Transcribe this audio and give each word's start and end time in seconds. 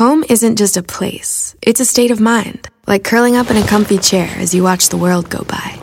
Home 0.00 0.24
isn't 0.30 0.56
just 0.56 0.78
a 0.78 0.82
place, 0.82 1.54
it's 1.60 1.78
a 1.78 1.84
state 1.84 2.10
of 2.10 2.22
mind, 2.22 2.70
like 2.86 3.04
curling 3.04 3.36
up 3.36 3.50
in 3.50 3.58
a 3.58 3.66
comfy 3.66 3.98
chair 3.98 4.30
as 4.38 4.54
you 4.54 4.62
watch 4.62 4.88
the 4.88 4.96
world 4.96 5.28
go 5.28 5.44
by. 5.44 5.76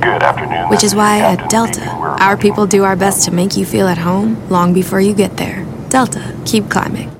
Good 0.00 0.22
afternoon. 0.22 0.70
Which 0.70 0.82
is 0.82 0.94
why 0.94 1.18
Captain 1.18 1.44
at 1.44 1.50
Delta, 1.50 1.90
our 1.90 2.38
people 2.38 2.66
do 2.66 2.84
our 2.84 2.96
best 2.96 3.26
to 3.26 3.32
make 3.32 3.54
you 3.58 3.66
feel 3.66 3.86
at 3.86 3.98
home 3.98 4.48
long 4.48 4.72
before 4.72 4.98
you 4.98 5.14
get 5.14 5.36
there. 5.36 5.66
Delta, 5.90 6.34
keep 6.46 6.70
climbing. 6.70 7.10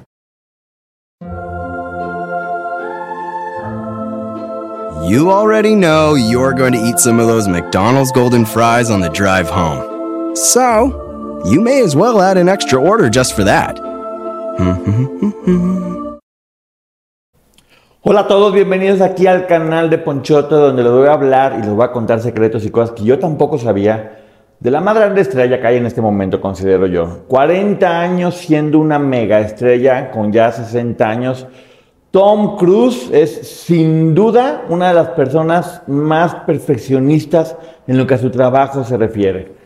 You 5.06 5.30
already 5.30 5.74
know 5.74 6.14
you're 6.14 6.54
going 6.54 6.72
to 6.72 6.82
eat 6.82 6.98
some 6.98 7.20
of 7.20 7.26
those 7.26 7.48
McDonald's 7.48 8.12
golden 8.12 8.46
fries 8.46 8.88
on 8.88 9.00
the 9.00 9.10
drive 9.10 9.50
home. 9.50 10.34
So, 10.34 11.42
you 11.44 11.60
may 11.60 11.82
as 11.82 11.94
well 11.94 12.22
add 12.22 12.38
an 12.38 12.48
extra 12.48 12.80
order 12.80 13.10
just 13.10 13.36
for 13.36 13.44
that. 13.44 13.91
Hola 18.02 18.20
a 18.20 18.26
todos, 18.26 18.52
bienvenidos 18.52 19.00
aquí 19.00 19.26
al 19.26 19.46
canal 19.46 19.88
de 19.88 19.98
Ponchoto 19.98 20.56
donde 20.56 20.82
les 20.82 20.92
voy 20.92 21.06
a 21.06 21.14
hablar 21.14 21.54
y 21.58 21.62
les 21.62 21.70
voy 21.70 21.84
a 21.84 21.92
contar 21.92 22.20
secretos 22.20 22.64
y 22.66 22.70
cosas 22.70 22.90
que 22.92 23.04
yo 23.04 23.18
tampoco 23.18 23.56
sabía 23.58 24.18
de 24.60 24.70
la 24.70 24.80
más 24.80 24.94
grande 24.94 25.22
estrella 25.22 25.60
que 25.60 25.66
hay 25.66 25.76
en 25.78 25.86
este 25.86 26.00
momento, 26.00 26.40
considero 26.40 26.86
yo. 26.86 27.20
40 27.28 28.00
años 28.00 28.34
siendo 28.34 28.78
una 28.78 28.98
mega 28.98 29.40
estrella 29.40 30.10
con 30.10 30.32
ya 30.32 30.52
60 30.52 31.08
años. 31.08 31.46
Tom 32.10 32.56
Cruise 32.56 33.10
es 33.12 33.48
sin 33.48 34.14
duda 34.14 34.64
una 34.68 34.88
de 34.88 34.94
las 34.94 35.08
personas 35.10 35.82
más 35.86 36.34
perfeccionistas 36.46 37.56
en 37.86 37.96
lo 37.96 38.06
que 38.06 38.14
a 38.14 38.18
su 38.18 38.30
trabajo 38.30 38.84
se 38.84 38.96
refiere. 38.98 39.61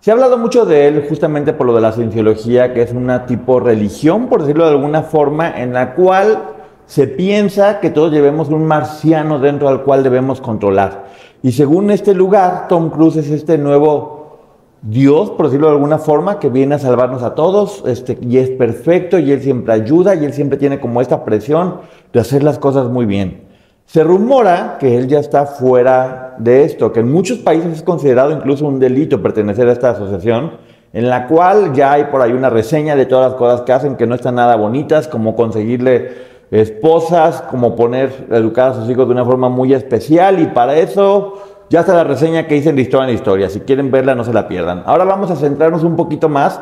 Se 0.00 0.12
ha 0.12 0.14
hablado 0.14 0.38
mucho 0.38 0.64
de 0.64 0.86
él 0.86 1.06
justamente 1.08 1.52
por 1.52 1.66
lo 1.66 1.74
de 1.74 1.80
la 1.80 1.90
cienciología, 1.90 2.72
que 2.72 2.82
es 2.82 2.92
una 2.92 3.26
tipo 3.26 3.58
religión, 3.58 4.28
por 4.28 4.42
decirlo 4.42 4.66
de 4.66 4.70
alguna 4.70 5.02
forma, 5.02 5.60
en 5.60 5.72
la 5.72 5.96
cual 5.96 6.38
se 6.86 7.08
piensa 7.08 7.80
que 7.80 7.90
todos 7.90 8.12
llevemos 8.12 8.48
un 8.48 8.64
marciano 8.64 9.40
dentro 9.40 9.68
al 9.68 9.82
cual 9.82 10.04
debemos 10.04 10.40
controlar. 10.40 11.06
Y 11.42 11.50
según 11.50 11.90
este 11.90 12.14
lugar, 12.14 12.68
Tom 12.68 12.90
Cruise 12.90 13.16
es 13.16 13.30
este 13.30 13.58
nuevo 13.58 14.38
Dios, 14.82 15.30
por 15.30 15.46
decirlo 15.46 15.66
de 15.66 15.72
alguna 15.74 15.98
forma, 15.98 16.38
que 16.38 16.48
viene 16.48 16.76
a 16.76 16.78
salvarnos 16.78 17.24
a 17.24 17.34
todos, 17.34 17.82
este, 17.84 18.16
y 18.22 18.38
es 18.38 18.50
perfecto, 18.50 19.18
y 19.18 19.32
Él 19.32 19.42
siempre 19.42 19.72
ayuda, 19.72 20.14
y 20.14 20.24
Él 20.24 20.32
siempre 20.32 20.58
tiene 20.58 20.78
como 20.78 21.00
esta 21.00 21.24
presión 21.24 21.78
de 22.12 22.20
hacer 22.20 22.44
las 22.44 22.60
cosas 22.60 22.88
muy 22.88 23.04
bien. 23.04 23.47
Se 23.88 24.04
rumora 24.04 24.76
que 24.78 24.98
Él 24.98 25.08
ya 25.08 25.18
está 25.18 25.46
fuera 25.46 26.34
de 26.36 26.62
esto, 26.64 26.92
que 26.92 27.00
en 27.00 27.10
muchos 27.10 27.38
países 27.38 27.72
es 27.72 27.82
considerado 27.82 28.32
incluso 28.32 28.66
un 28.66 28.78
delito 28.78 29.22
pertenecer 29.22 29.66
a 29.66 29.72
esta 29.72 29.92
asociación, 29.92 30.58
en 30.92 31.08
la 31.08 31.26
cual 31.26 31.72
ya 31.72 31.92
hay 31.92 32.04
por 32.04 32.20
ahí 32.20 32.32
una 32.32 32.50
reseña 32.50 32.96
de 32.96 33.06
todas 33.06 33.30
las 33.30 33.38
cosas 33.38 33.62
que 33.62 33.72
hacen 33.72 33.96
que 33.96 34.06
no 34.06 34.14
están 34.14 34.34
nada 34.34 34.56
bonitas, 34.56 35.08
como 35.08 35.34
conseguirle 35.34 36.12
esposas, 36.50 37.40
como 37.50 37.76
poner, 37.76 38.26
educar 38.30 38.72
a 38.72 38.74
sus 38.74 38.90
hijos 38.90 39.06
de 39.06 39.12
una 39.14 39.24
forma 39.24 39.48
muy 39.48 39.72
especial, 39.72 40.38
y 40.38 40.48
para 40.48 40.76
eso 40.76 41.38
ya 41.70 41.80
está 41.80 41.94
la 41.94 42.04
reseña 42.04 42.46
que 42.46 42.56
hice 42.56 42.68
en 42.68 42.78
historia 42.78 43.04
en 43.04 43.12
la 43.12 43.16
historia. 43.18 43.48
Si 43.48 43.60
quieren 43.60 43.90
verla, 43.90 44.14
no 44.14 44.22
se 44.22 44.34
la 44.34 44.48
pierdan. 44.48 44.82
Ahora 44.84 45.04
vamos 45.04 45.30
a 45.30 45.36
centrarnos 45.36 45.82
un 45.82 45.96
poquito 45.96 46.28
más 46.28 46.60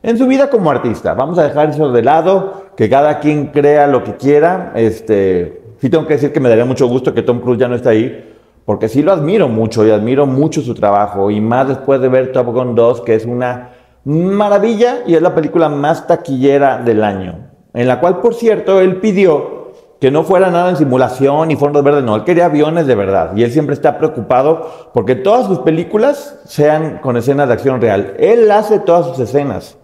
en 0.00 0.16
su 0.16 0.28
vida 0.28 0.48
como 0.48 0.70
artista. 0.70 1.14
Vamos 1.14 1.40
a 1.40 1.42
dejar 1.42 1.70
eso 1.70 1.90
de 1.90 2.02
lado, 2.02 2.68
que 2.76 2.88
cada 2.88 3.18
quien 3.18 3.46
crea 3.46 3.88
lo 3.88 4.04
que 4.04 4.14
quiera. 4.14 4.70
Este, 4.76 5.57
sí 5.80 5.90
tengo 5.90 6.06
que 6.06 6.14
decir 6.14 6.32
que 6.32 6.40
me 6.40 6.48
daría 6.48 6.64
mucho 6.64 6.86
gusto 6.86 7.14
que 7.14 7.22
Tom 7.22 7.40
Cruise 7.40 7.58
ya 7.58 7.68
no 7.68 7.74
esté 7.74 7.88
ahí, 7.88 8.34
porque 8.64 8.88
sí 8.88 9.02
lo 9.02 9.12
admiro 9.12 9.48
mucho 9.48 9.86
y 9.86 9.90
admiro 9.90 10.26
mucho 10.26 10.60
su 10.60 10.74
trabajo. 10.74 11.30
Y 11.30 11.40
más 11.40 11.68
después 11.68 12.00
de 12.00 12.08
ver 12.08 12.32
Top 12.32 12.46
Gun 12.46 12.74
2, 12.74 13.00
que 13.02 13.14
es 13.14 13.24
una 13.24 13.70
maravilla 14.04 15.04
y 15.06 15.14
es 15.14 15.22
la 15.22 15.34
película 15.34 15.68
más 15.68 16.06
taquillera 16.06 16.78
del 16.78 17.02
año. 17.02 17.48
En 17.72 17.88
la 17.88 18.00
cual, 18.00 18.20
por 18.20 18.34
cierto, 18.34 18.80
él 18.80 18.96
pidió 18.96 19.58
que 20.00 20.10
no 20.10 20.22
fuera 20.22 20.50
nada 20.50 20.70
en 20.70 20.76
simulación 20.76 21.50
y 21.50 21.56
fondos 21.56 21.82
verdes, 21.82 22.04
no, 22.04 22.16
él 22.16 22.24
quería 22.24 22.46
aviones 22.46 22.86
de 22.86 22.94
verdad 22.94 23.32
y 23.34 23.42
él 23.42 23.50
siempre 23.50 23.74
está 23.74 23.98
preocupado 23.98 24.70
porque 24.94 25.16
todas 25.16 25.46
sus 25.46 25.58
películas 25.60 26.40
sean 26.44 26.98
con 26.98 27.16
escenas 27.16 27.48
de 27.48 27.54
acción 27.54 27.80
real. 27.80 28.14
Él 28.18 28.50
hace 28.50 28.78
todas 28.78 29.06
sus 29.06 29.18
escenas. 29.18 29.76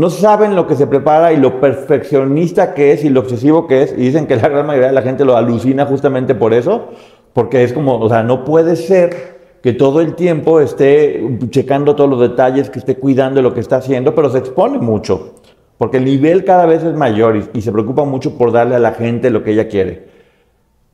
No 0.00 0.08
saben 0.08 0.56
lo 0.56 0.66
que 0.66 0.76
se 0.76 0.86
prepara 0.86 1.34
y 1.34 1.36
lo 1.36 1.60
perfeccionista 1.60 2.72
que 2.72 2.92
es 2.92 3.04
y 3.04 3.10
lo 3.10 3.20
obsesivo 3.20 3.66
que 3.66 3.82
es 3.82 3.92
y 3.92 3.96
dicen 3.96 4.26
que 4.26 4.34
la 4.34 4.48
gran 4.48 4.66
mayoría 4.66 4.88
de 4.88 4.94
la 4.94 5.02
gente 5.02 5.26
lo 5.26 5.36
alucina 5.36 5.84
justamente 5.84 6.34
por 6.34 6.54
eso, 6.54 6.88
porque 7.34 7.64
es 7.64 7.74
como, 7.74 7.98
o 8.00 8.08
sea, 8.08 8.22
no 8.22 8.42
puede 8.42 8.76
ser 8.76 9.58
que 9.62 9.74
todo 9.74 10.00
el 10.00 10.14
tiempo 10.14 10.60
esté 10.60 11.22
checando 11.50 11.96
todos 11.96 12.08
los 12.08 12.18
detalles, 12.18 12.70
que 12.70 12.78
esté 12.78 12.96
cuidando 12.96 13.42
lo 13.42 13.52
que 13.52 13.60
está 13.60 13.76
haciendo, 13.76 14.14
pero 14.14 14.30
se 14.30 14.38
expone 14.38 14.78
mucho 14.78 15.34
porque 15.76 15.98
el 15.98 16.06
nivel 16.06 16.46
cada 16.46 16.64
vez 16.64 16.82
es 16.82 16.94
mayor 16.94 17.36
y, 17.36 17.58
y, 17.58 17.60
se 17.60 17.70
preocupa 17.70 18.04
mucho 18.04 18.38
por 18.38 18.52
darle 18.52 18.76
a 18.76 18.78
la 18.78 18.92
gente 18.92 19.28
lo 19.28 19.44
que 19.44 19.52
ella 19.52 19.68
quiere. 19.68 20.08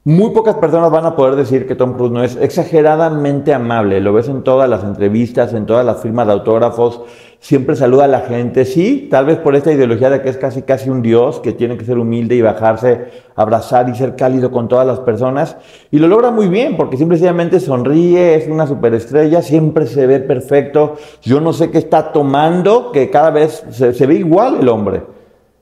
Muy 0.08 0.30
pocas 0.30 0.54
personas 0.54 0.92
van 0.92 1.04
a 1.04 1.16
poder 1.16 1.34
decir 1.34 1.66
que 1.66 1.74
Tom 1.74 1.94
Cruise 1.94 2.12
no 2.12 2.22
es 2.22 2.36
exageradamente 2.36 3.52
amable. 3.52 4.00
Lo 4.00 4.12
ves 4.12 4.28
en 4.28 4.44
todas 4.44 4.70
las 4.70 4.84
entrevistas, 4.84 5.52
en 5.52 5.66
todas 5.66 5.84
las 5.84 6.00
firmas 6.00 6.28
de 6.28 6.32
autógrafos. 6.32 7.02
Siempre 7.38 7.76
saluda 7.76 8.04
a 8.04 8.08
la 8.08 8.20
gente. 8.20 8.64
Sí, 8.64 9.08
tal 9.10 9.26
vez 9.26 9.38
por 9.38 9.54
esta 9.54 9.70
ideología 9.70 10.10
de 10.10 10.22
que 10.22 10.28
es 10.28 10.36
casi 10.36 10.62
casi 10.62 10.90
un 10.90 11.02
dios, 11.02 11.38
que 11.40 11.52
tiene 11.52 11.76
que 11.76 11.84
ser 11.84 11.98
humilde 11.98 12.34
y 12.34 12.42
bajarse, 12.42 13.08
abrazar 13.36 13.88
y 13.88 13.94
ser 13.94 14.16
cálido 14.16 14.50
con 14.50 14.68
todas 14.68 14.86
las 14.86 15.00
personas. 15.00 15.56
Y 15.90 15.98
lo 15.98 16.08
logra 16.08 16.30
muy 16.30 16.48
bien, 16.48 16.76
porque 16.76 16.96
simplemente 16.96 17.60
sonríe, 17.60 18.34
es 18.34 18.48
una 18.48 18.66
superestrella, 18.66 19.42
siempre 19.42 19.86
se 19.86 20.06
ve 20.06 20.18
perfecto. 20.20 20.96
Yo 21.22 21.40
no 21.40 21.52
sé 21.52 21.70
qué 21.70 21.78
está 21.78 22.12
tomando, 22.12 22.90
que 22.90 23.10
cada 23.10 23.30
vez 23.30 23.64
se, 23.70 24.06
ve 24.06 24.14
igual 24.14 24.58
el 24.60 24.68
hombre. 24.68 25.02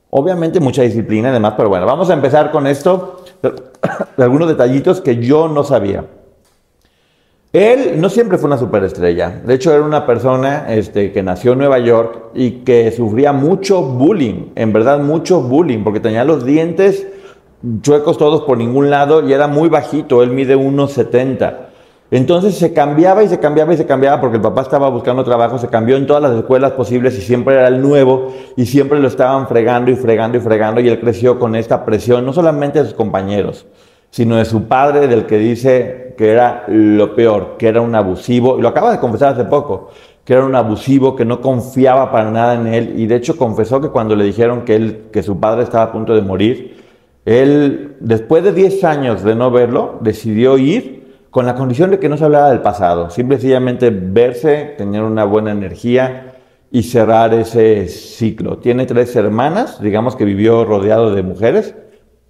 Obviamente 0.09 0.59
mucha 0.59 0.81
disciplina 0.81 1.29
y 1.29 1.33
demás, 1.33 1.53
pero 1.57 1.69
bueno, 1.69 1.85
vamos 1.85 2.09
a 2.09 2.13
empezar 2.13 2.51
con 2.51 2.67
esto 2.67 3.21
de 3.41 3.53
algunos 4.23 4.47
detallitos 4.47 5.01
que 5.01 5.17
yo 5.17 5.49
no 5.49 5.63
sabía. 5.63 6.05
Él 7.55 8.01
no 8.01 8.09
siempre 8.09 8.37
fue 8.37 8.47
una 8.47 8.57
superestrella. 8.57 9.29
De 9.45 9.53
hecho, 9.53 9.73
era 9.73 9.81
una 9.81 10.05
persona 10.05 10.65
este, 10.67 11.13
que 11.13 11.23
nació 11.23 11.53
en 11.53 11.59
Nueva 11.59 11.79
York 11.79 12.31
y 12.33 12.51
que 12.65 12.91
sufría 12.91 13.31
mucho 13.31 13.81
bullying. 13.81 14.47
En 14.55 14.73
verdad, 14.73 14.99
mucho 14.99 15.39
bullying, 15.39 15.81
porque 15.81 16.01
tenía 16.01 16.25
los 16.25 16.43
dientes 16.45 17.07
chuecos 17.81 18.17
todos 18.17 18.41
por 18.41 18.57
ningún 18.57 18.89
lado 18.89 19.25
y 19.25 19.31
era 19.31 19.47
muy 19.47 19.69
bajito. 19.69 20.21
Él 20.21 20.31
mide 20.31 20.57
1,70. 20.57 21.53
Entonces 22.11 22.55
se 22.55 22.73
cambiaba 22.73 23.23
y 23.23 23.29
se 23.29 23.39
cambiaba 23.39 23.73
y 23.73 23.77
se 23.77 23.85
cambiaba 23.85 24.19
porque 24.19 24.35
el 24.35 24.43
papá 24.43 24.61
estaba 24.61 24.89
buscando 24.89 25.23
trabajo, 25.23 25.57
se 25.57 25.69
cambió 25.69 25.95
en 25.95 26.07
todas 26.07 26.21
las 26.21 26.35
escuelas 26.35 26.73
posibles 26.73 27.17
y 27.17 27.21
siempre 27.21 27.55
era 27.55 27.69
el 27.69 27.81
nuevo 27.81 28.33
y 28.57 28.65
siempre 28.65 28.99
lo 28.99 29.07
estaban 29.07 29.47
fregando 29.47 29.91
y 29.91 29.95
fregando 29.95 30.37
y 30.37 30.41
fregando 30.41 30.81
y 30.81 30.89
él 30.89 30.99
creció 30.99 31.39
con 31.39 31.55
esta 31.55 31.85
presión, 31.85 32.25
no 32.25 32.33
solamente 32.33 32.79
de 32.79 32.85
sus 32.85 32.95
compañeros, 32.95 33.65
sino 34.15 34.37
de 34.37 34.45
su 34.45 34.63
padre 34.63 35.09
del 35.09 35.25
que 35.25 35.37
dice 35.37 36.13
que 36.17 36.31
era 36.31 36.63
lo 36.69 37.13
peor, 37.15 37.57
que 37.59 37.67
era 37.67 37.81
un 37.81 37.93
abusivo, 37.95 38.57
y 38.57 38.61
lo 38.61 38.69
acaba 38.69 38.89
de 38.93 38.99
confesar 39.01 39.33
hace 39.33 39.43
poco, 39.43 39.89
que 40.23 40.31
era 40.31 40.45
un 40.45 40.55
abusivo, 40.55 41.17
que 41.17 41.25
no 41.25 41.41
confiaba 41.41 42.13
para 42.13 42.31
nada 42.31 42.53
en 42.53 42.67
él. 42.67 42.93
Y 42.95 43.07
de 43.07 43.17
hecho 43.17 43.35
confesó 43.35 43.81
que 43.81 43.89
cuando 43.89 44.15
le 44.15 44.23
dijeron 44.23 44.63
que, 44.63 44.77
él, 44.77 45.01
que 45.11 45.21
su 45.21 45.37
padre 45.37 45.63
estaba 45.63 45.83
a 45.83 45.91
punto 45.91 46.15
de 46.15 46.21
morir, 46.21 46.77
él 47.25 47.97
después 47.99 48.41
de 48.45 48.53
10 48.53 48.85
años 48.85 49.21
de 49.21 49.35
no 49.35 49.51
verlo, 49.51 49.97
decidió 49.99 50.57
ir 50.57 51.17
con 51.29 51.45
la 51.45 51.55
condición 51.55 51.91
de 51.91 51.99
que 51.99 52.07
no 52.07 52.15
se 52.15 52.23
hablara 52.23 52.51
del 52.51 52.61
pasado, 52.61 53.09
simple 53.09 53.35
y 53.35 53.41
sencillamente 53.41 53.89
verse, 53.89 54.75
tener 54.77 55.03
una 55.03 55.25
buena 55.25 55.51
energía 55.51 56.35
y 56.71 56.83
cerrar 56.83 57.33
ese 57.33 57.89
ciclo. 57.89 58.59
Tiene 58.59 58.85
tres 58.85 59.13
hermanas, 59.17 59.81
digamos 59.81 60.15
que 60.15 60.23
vivió 60.23 60.63
rodeado 60.63 61.13
de 61.13 61.21
mujeres, 61.21 61.75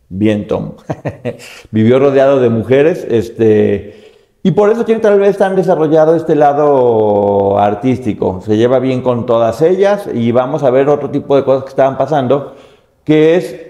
bien 0.09 0.47
Tom, 0.47 0.73
vivió 1.71 1.99
rodeado 1.99 2.39
de 2.39 2.49
mujeres, 2.49 3.05
este, 3.09 4.13
y 4.43 4.51
por 4.51 4.69
eso 4.69 4.85
tiene 4.85 5.01
tal 5.01 5.19
vez 5.19 5.37
tan 5.37 5.55
desarrollado 5.55 6.15
este 6.15 6.35
lado 6.35 7.57
artístico, 7.59 8.41
se 8.45 8.57
lleva 8.57 8.79
bien 8.79 9.01
con 9.01 9.25
todas 9.25 9.61
ellas 9.61 10.09
y 10.13 10.31
vamos 10.31 10.63
a 10.63 10.69
ver 10.69 10.89
otro 10.89 11.09
tipo 11.09 11.35
de 11.35 11.43
cosas 11.43 11.63
que 11.63 11.69
estaban 11.69 11.97
pasando, 11.97 12.55
que 13.03 13.35
es 13.35 13.65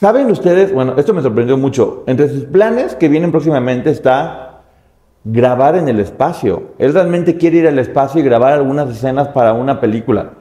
¿Saben 0.00 0.28
ustedes? 0.28 0.74
Bueno, 0.74 0.94
esto 0.96 1.14
me 1.14 1.22
sorprendió 1.22 1.56
mucho. 1.56 2.02
Entre 2.06 2.28
sus 2.28 2.44
planes 2.46 2.96
que 2.96 3.08
vienen 3.08 3.30
próximamente 3.30 3.90
está 3.90 4.62
grabar 5.22 5.76
en 5.76 5.88
el 5.88 6.00
espacio. 6.00 6.74
Él 6.78 6.92
realmente 6.92 7.36
quiere 7.36 7.58
ir 7.58 7.68
al 7.68 7.78
espacio 7.78 8.20
y 8.20 8.24
grabar 8.24 8.52
algunas 8.52 8.90
escenas 8.90 9.28
para 9.28 9.52
una 9.52 9.80
película. 9.80 10.32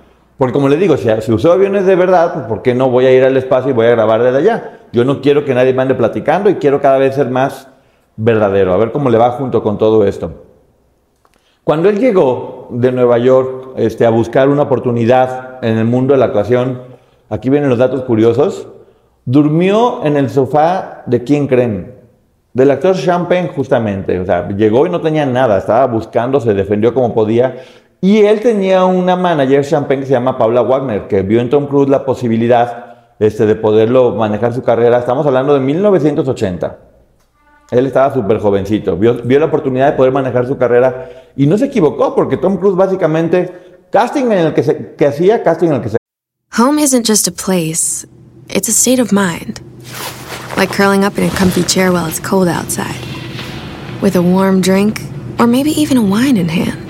Porque 0.44 0.56
como 0.56 0.68
les 0.68 0.78
digo, 0.78 0.98
si, 0.98 1.08
si 1.22 1.32
usó 1.32 1.54
aviones 1.54 1.86
de 1.86 1.96
verdad, 1.96 2.34
pues 2.34 2.46
¿por 2.48 2.62
qué 2.62 2.76
no 2.76 2.90
voy 2.90 3.06
a 3.06 3.14
ir 3.14 3.24
al 3.24 3.38
espacio 3.38 3.70
y 3.70 3.74
voy 3.74 3.86
a 3.86 3.92
grabar 3.92 4.22
desde 4.22 4.40
allá? 4.40 4.80
Yo 4.92 5.06
no 5.06 5.22
quiero 5.22 5.46
que 5.46 5.54
nadie 5.54 5.74
me 5.74 5.84
ande 5.84 5.96
platicando 5.96 6.50
y 6.50 6.56
quiero 6.56 6.82
cada 6.82 6.98
vez 6.98 7.16
ser 7.16 7.30
más 7.30 7.70
verdadero. 8.18 8.74
A 8.74 8.78
ver 8.78 8.92
cómo 8.92 9.10
le 9.10 9.18
va 9.18 9.32
junto 9.32 9.64
con 9.64 9.78
todo 9.78 10.06
esto. 10.06 10.44
Cuando 11.64 11.88
él 11.88 11.98
llegó 11.98 12.68
de 12.72 12.92
Nueva 12.92 13.20
York 13.20 13.70
este, 13.78 14.06
a 14.06 14.10
buscar 14.10 14.50
una 14.50 14.64
oportunidad 14.64 15.64
en 15.64 15.78
el 15.78 15.86
mundo 15.86 16.14
de 16.14 16.20
la 16.20 16.26
actuación, 16.26 16.82
aquí 17.30 17.50
vienen 17.50 17.70
los 17.70 17.80
datos 17.80 18.02
curiosos. 18.02 18.68
Durmió 19.24 20.04
en 20.04 20.18
el 20.18 20.30
sofá 20.30 21.04
de 21.06 21.24
quién 21.24 21.48
creen? 21.48 21.94
Del 22.52 22.70
actor 22.70 22.98
Champagne, 22.98 23.48
justamente. 23.56 24.20
O 24.20 24.26
sea, 24.26 24.50
llegó 24.50 24.86
y 24.88 24.90
no 24.90 25.00
tenía 25.00 25.26
nada, 25.26 25.58
estaba 25.58 25.88
buscando, 25.88 26.42
se 26.42 26.54
defendió 26.54 26.94
como 26.94 27.14
podía. 27.14 27.56
Y 28.04 28.26
él 28.26 28.42
tenía 28.42 28.84
una 28.84 29.16
manager 29.16 29.64
champagne 29.64 30.02
que 30.02 30.08
se 30.08 30.12
llama 30.12 30.38
Paula 30.38 30.62
Wagner, 30.62 31.08
que 31.08 31.22
vio 31.22 31.40
en 31.40 31.50
Tom 31.50 31.68
Cruise 31.68 31.88
la 31.88 32.04
posibilidad 32.04 32.98
este, 33.18 33.46
de 33.46 33.56
poderlo 33.56 34.14
manejar 34.14 34.54
su 34.54 34.62
carrera. 34.62 35.00
Estamos 35.00 35.26
hablando 35.26 35.54
de 35.54 35.62
1980. 35.62 36.80
Él 37.72 37.86
estaba 37.86 38.14
súper 38.14 38.40
jovencito, 38.40 38.98
vio, 38.98 39.14
vio 39.24 39.40
la 39.40 39.46
oportunidad 39.46 39.92
de 39.92 39.94
poder 39.94 40.12
manejar 40.12 40.46
su 40.46 40.58
carrera 40.58 41.32
y 41.38 41.48
no 41.48 41.58
se 41.58 41.68
equivocó 41.68 42.14
porque 42.14 42.36
Tom 42.36 42.58
Cruise 42.58 42.76
básicamente, 42.76 43.86
casting 43.90 44.26
en 44.26 44.48
el 44.48 44.54
que, 44.54 44.64
se, 44.64 44.96
que 44.98 45.08
hacía, 45.08 45.42
casting 45.42 45.70
en 45.70 45.76
el 45.76 45.82
que 45.82 45.90
se... 45.92 45.98
Home 46.58 46.80
isn't 46.80 47.08
just 47.08 47.26
a 47.26 47.32
place, 47.32 48.06
it's 48.50 48.68
a 48.68 48.74
state 48.74 49.02
of 49.02 49.14
mind. 49.14 49.62
Like 50.58 50.74
curling 50.76 51.06
up 51.06 51.18
in 51.18 51.24
a 51.24 51.34
comfy 51.38 51.64
chair 51.64 51.94
while 51.94 52.06
it's 52.06 52.20
cold 52.20 52.50
outside, 52.50 53.00
with 54.02 54.18
a 54.18 54.22
warm 54.22 54.60
drink, 54.60 55.00
or 55.40 55.48
maybe 55.48 55.72
even 55.72 55.96
a 55.96 56.04
wine 56.04 56.36
in 56.36 56.50
hand. 56.50 56.84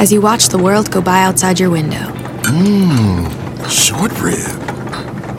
As 0.00 0.10
you 0.10 0.22
watch 0.22 0.48
the 0.48 0.56
world 0.56 0.90
go 0.90 1.02
by 1.02 1.20
outside 1.22 1.60
your 1.60 1.68
window, 1.70 2.04
Mmm, 2.48 3.28
Short 3.68 4.10
rib. 4.22 4.40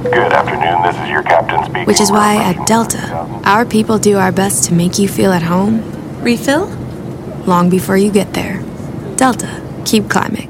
Good 0.04 0.32
afternoon, 0.32 0.78
this 0.86 0.96
is 1.04 1.10
your 1.10 1.24
captain 1.24 1.64
speaking. 1.66 1.86
which 1.86 2.00
is 2.00 2.12
why 2.12 2.36
at 2.38 2.68
Delta, 2.68 3.02
our 3.44 3.66
people 3.66 3.98
do 3.98 4.18
our 4.20 4.32
best 4.32 4.66
to 4.70 4.76
make 4.76 5.00
you 5.00 5.08
feel 5.08 5.32
at 5.34 5.42
home. 5.42 5.82
Refill? 6.22 6.70
Long 7.48 7.70
before 7.72 7.98
you 7.98 8.12
get 8.12 8.34
there. 8.34 8.62
Delta, 9.18 9.50
keep 9.84 10.08
climbing. 10.10 10.48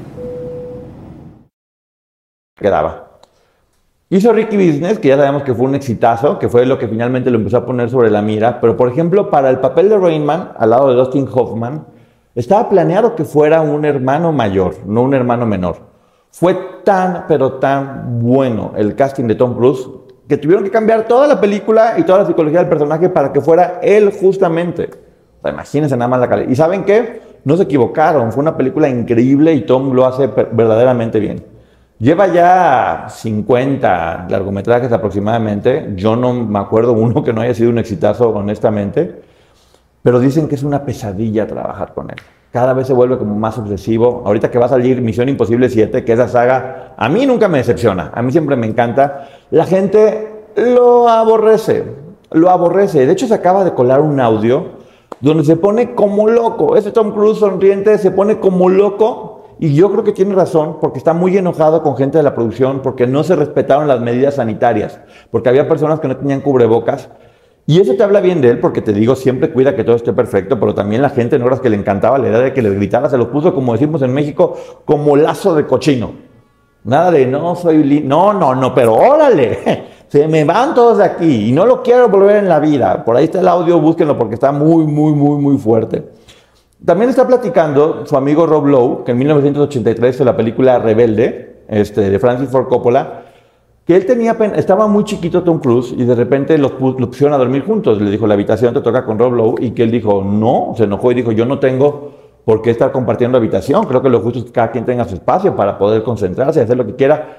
quedaba. 2.60 3.08
Hizo 4.10 4.30
Ricky 4.34 4.58
Business, 4.58 4.98
que 4.98 5.08
ya 5.08 5.16
sabemos 5.16 5.42
que 5.42 5.54
fue 5.54 5.64
un 5.64 5.74
exitazo, 5.74 6.38
que 6.38 6.50
fue 6.50 6.66
lo 6.66 6.78
que 6.78 6.86
finalmente 6.86 7.30
lo 7.30 7.38
empezó 7.38 7.56
a 7.56 7.64
poner 7.66 7.88
sobre 7.88 8.10
la 8.10 8.20
mira, 8.20 8.60
pero 8.60 8.76
por 8.76 8.88
ejemplo, 8.90 9.30
para 9.30 9.48
el 9.48 9.58
papel 9.58 9.88
de 9.88 9.96
Rain 9.96 10.24
Man, 10.24 10.52
al 10.58 10.68
lado 10.70 10.90
de 10.90 10.96
Dustin 10.96 11.26
Hoffman, 11.32 11.86
estaba 12.34 12.68
planeado 12.68 13.14
que 13.14 13.24
fuera 13.24 13.60
un 13.60 13.84
hermano 13.84 14.32
mayor, 14.32 14.76
no 14.86 15.02
un 15.02 15.14
hermano 15.14 15.46
menor. 15.46 15.76
Fue 16.30 16.56
tan, 16.84 17.26
pero 17.28 17.54
tan 17.54 18.20
bueno 18.20 18.72
el 18.76 18.94
casting 18.94 19.24
de 19.24 19.34
Tom 19.34 19.54
Cruise 19.54 19.86
que 20.26 20.38
tuvieron 20.38 20.64
que 20.64 20.70
cambiar 20.70 21.06
toda 21.06 21.26
la 21.26 21.40
película 21.40 21.94
y 21.98 22.04
toda 22.04 22.20
la 22.20 22.26
psicología 22.26 22.60
del 22.60 22.68
personaje 22.68 23.10
para 23.10 23.32
que 23.32 23.40
fuera 23.40 23.80
él 23.82 24.10
justamente. 24.18 24.88
O 25.38 25.42
sea, 25.42 25.52
imagínense 25.52 25.96
nada 25.96 26.08
más 26.08 26.20
la 26.20 26.28
calidad. 26.28 26.48
¿Y 26.48 26.56
saben 26.56 26.84
qué? 26.84 27.20
No 27.44 27.56
se 27.56 27.64
equivocaron, 27.64 28.32
fue 28.32 28.40
una 28.40 28.56
película 28.56 28.88
increíble 28.88 29.52
y 29.52 29.62
Tom 29.62 29.92
lo 29.92 30.06
hace 30.06 30.28
verdaderamente 30.28 31.20
bien. 31.20 31.44
Lleva 31.98 32.28
ya 32.28 33.06
50 33.08 34.26
largometrajes 34.28 34.90
aproximadamente. 34.90 35.92
Yo 35.94 36.16
no 36.16 36.32
me 36.32 36.58
acuerdo 36.58 36.94
uno 36.94 37.22
que 37.22 37.32
no 37.32 37.42
haya 37.42 37.54
sido 37.54 37.70
un 37.70 37.78
exitazo, 37.78 38.30
honestamente. 38.30 39.22
Pero 40.02 40.20
dicen 40.20 40.48
que 40.48 40.56
es 40.56 40.62
una 40.62 40.84
pesadilla 40.84 41.46
trabajar 41.46 41.94
con 41.94 42.10
él. 42.10 42.16
Cada 42.52 42.74
vez 42.74 42.86
se 42.86 42.92
vuelve 42.92 43.16
como 43.16 43.34
más 43.34 43.56
obsesivo. 43.56 44.22
Ahorita 44.26 44.50
que 44.50 44.58
va 44.58 44.66
a 44.66 44.68
salir 44.68 45.00
Misión 45.00 45.28
Imposible 45.28 45.70
7, 45.70 46.04
que 46.04 46.12
esa 46.12 46.28
saga 46.28 46.94
a 46.96 47.08
mí 47.08 47.24
nunca 47.24 47.48
me 47.48 47.58
decepciona. 47.58 48.10
A 48.12 48.20
mí 48.20 48.30
siempre 48.30 48.56
me 48.56 48.66
encanta. 48.66 49.28
La 49.50 49.64
gente 49.64 50.44
lo 50.56 51.08
aborrece. 51.08 51.84
Lo 52.30 52.50
aborrece. 52.50 53.06
De 53.06 53.12
hecho, 53.12 53.26
se 53.26 53.34
acaba 53.34 53.64
de 53.64 53.72
colar 53.72 54.00
un 54.00 54.20
audio 54.20 54.82
donde 55.20 55.44
se 55.44 55.56
pone 55.56 55.94
como 55.94 56.28
loco. 56.28 56.76
Ese 56.76 56.90
Tom 56.90 57.12
Cruise 57.12 57.38
sonriente 57.38 57.96
se 57.96 58.10
pone 58.10 58.38
como 58.38 58.68
loco. 58.68 59.54
Y 59.58 59.74
yo 59.74 59.90
creo 59.92 60.02
que 60.02 60.12
tiene 60.12 60.34
razón 60.34 60.78
porque 60.80 60.98
está 60.98 61.14
muy 61.14 61.36
enojado 61.36 61.82
con 61.82 61.96
gente 61.96 62.18
de 62.18 62.24
la 62.24 62.34
producción 62.34 62.80
porque 62.82 63.06
no 63.06 63.22
se 63.22 63.36
respetaron 63.36 63.86
las 63.86 64.00
medidas 64.00 64.34
sanitarias. 64.34 65.00
Porque 65.30 65.48
había 65.48 65.68
personas 65.68 66.00
que 66.00 66.08
no 66.08 66.16
tenían 66.16 66.40
cubrebocas. 66.40 67.08
Y 67.66 67.80
eso 67.80 67.94
te 67.94 68.02
habla 68.02 68.20
bien 68.20 68.40
de 68.40 68.50
él 68.50 68.58
porque 68.58 68.82
te 68.82 68.92
digo, 68.92 69.14
siempre 69.14 69.50
cuida 69.50 69.76
que 69.76 69.84
todo 69.84 69.94
esté 69.94 70.12
perfecto, 70.12 70.58
pero 70.58 70.74
también 70.74 71.00
la 71.00 71.10
gente 71.10 71.36
en 71.36 71.42
horas 71.42 71.60
que 71.60 71.70
le 71.70 71.76
encantaba 71.76 72.18
la 72.18 72.28
idea 72.28 72.40
de 72.40 72.52
que 72.52 72.60
les 72.60 72.74
gritara, 72.74 73.08
se 73.08 73.16
los 73.16 73.28
puso, 73.28 73.54
como 73.54 73.72
decimos 73.72 74.02
en 74.02 74.12
México, 74.12 74.56
como 74.84 75.16
lazo 75.16 75.54
de 75.54 75.66
cochino. 75.66 76.12
Nada 76.84 77.12
de 77.12 77.26
no 77.26 77.54
soy 77.54 78.02
no, 78.04 78.32
no, 78.32 78.56
no, 78.56 78.74
pero 78.74 78.94
órale, 78.94 79.84
se 80.08 80.26
me 80.26 80.44
van 80.44 80.74
todos 80.74 80.98
de 80.98 81.04
aquí 81.04 81.48
y 81.48 81.52
no 81.52 81.64
lo 81.64 81.82
quiero 81.82 82.08
volver 82.08 82.36
en 82.36 82.48
la 82.48 82.58
vida. 82.58 83.04
Por 83.04 83.16
ahí 83.16 83.24
está 83.24 83.38
el 83.38 83.46
audio, 83.46 83.78
búsquenlo 83.78 84.18
porque 84.18 84.34
está 84.34 84.50
muy, 84.50 84.84
muy, 84.84 85.12
muy, 85.12 85.40
muy 85.40 85.56
fuerte. 85.58 86.04
También 86.84 87.10
está 87.10 87.24
platicando 87.28 88.04
su 88.06 88.16
amigo 88.16 88.44
Rob 88.44 88.66
Lowe, 88.66 89.04
que 89.04 89.12
en 89.12 89.18
1983 89.18 90.18
en 90.18 90.26
la 90.26 90.36
película 90.36 90.80
Rebelde, 90.80 91.62
este, 91.68 92.10
de 92.10 92.18
Francis 92.18 92.50
Ford 92.50 92.66
Coppola, 92.66 93.21
que 93.92 93.98
él 93.98 94.06
tenía, 94.06 94.34
estaba 94.56 94.86
muy 94.86 95.04
chiquito 95.04 95.42
Tom 95.42 95.58
Cruise 95.58 95.94
y 95.94 96.04
de 96.04 96.14
repente 96.14 96.56
los 96.56 96.72
lo 96.80 97.10
pusieron 97.10 97.34
a 97.34 97.36
dormir 97.36 97.62
juntos. 97.62 98.00
Le 98.00 98.10
dijo, 98.10 98.26
la 98.26 98.32
habitación 98.32 98.72
te 98.72 98.80
toca 98.80 99.04
con 99.04 99.18
Rob 99.18 99.34
Lowe 99.34 99.56
y 99.60 99.72
que 99.72 99.82
él 99.82 99.90
dijo, 99.90 100.24
no, 100.24 100.72
se 100.78 100.84
enojó 100.84 101.12
y 101.12 101.16
dijo, 101.16 101.30
yo 101.30 101.44
no 101.44 101.58
tengo 101.58 102.10
por 102.46 102.62
qué 102.62 102.70
estar 102.70 102.90
compartiendo 102.90 103.36
habitación. 103.36 103.84
Creo 103.84 104.00
que 104.00 104.08
lo 104.08 104.20
justo 104.20 104.38
es 104.38 104.44
que 104.46 104.52
cada 104.52 104.70
quien 104.70 104.86
tenga 104.86 105.04
su 105.04 105.16
espacio 105.16 105.54
para 105.54 105.76
poder 105.76 106.02
concentrarse 106.02 106.60
y 106.60 106.62
hacer 106.62 106.78
lo 106.78 106.86
que 106.86 106.94
quiera. 106.94 107.36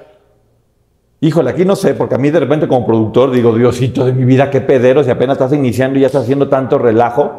Híjole, 1.22 1.50
aquí 1.50 1.66
no 1.66 1.76
sé, 1.76 1.96
porque 1.96 2.14
a 2.14 2.20
mí 2.20 2.30
de 2.30 2.40
repente 2.40 2.68
como 2.68 2.86
productor 2.86 3.32
digo, 3.32 3.56
Diosito 3.56 4.06
de 4.06 4.14
mi 4.14 4.24
vida, 4.24 4.52
qué 4.52 4.62
pedero, 4.62 5.04
si 5.04 5.10
apenas 5.10 5.38
estás 5.38 5.54
iniciando 5.54 5.98
y 5.98 6.02
ya 6.02 6.08
estás 6.08 6.22
haciendo 6.22 6.50
tanto 6.50 6.78
relajo. 6.78 7.32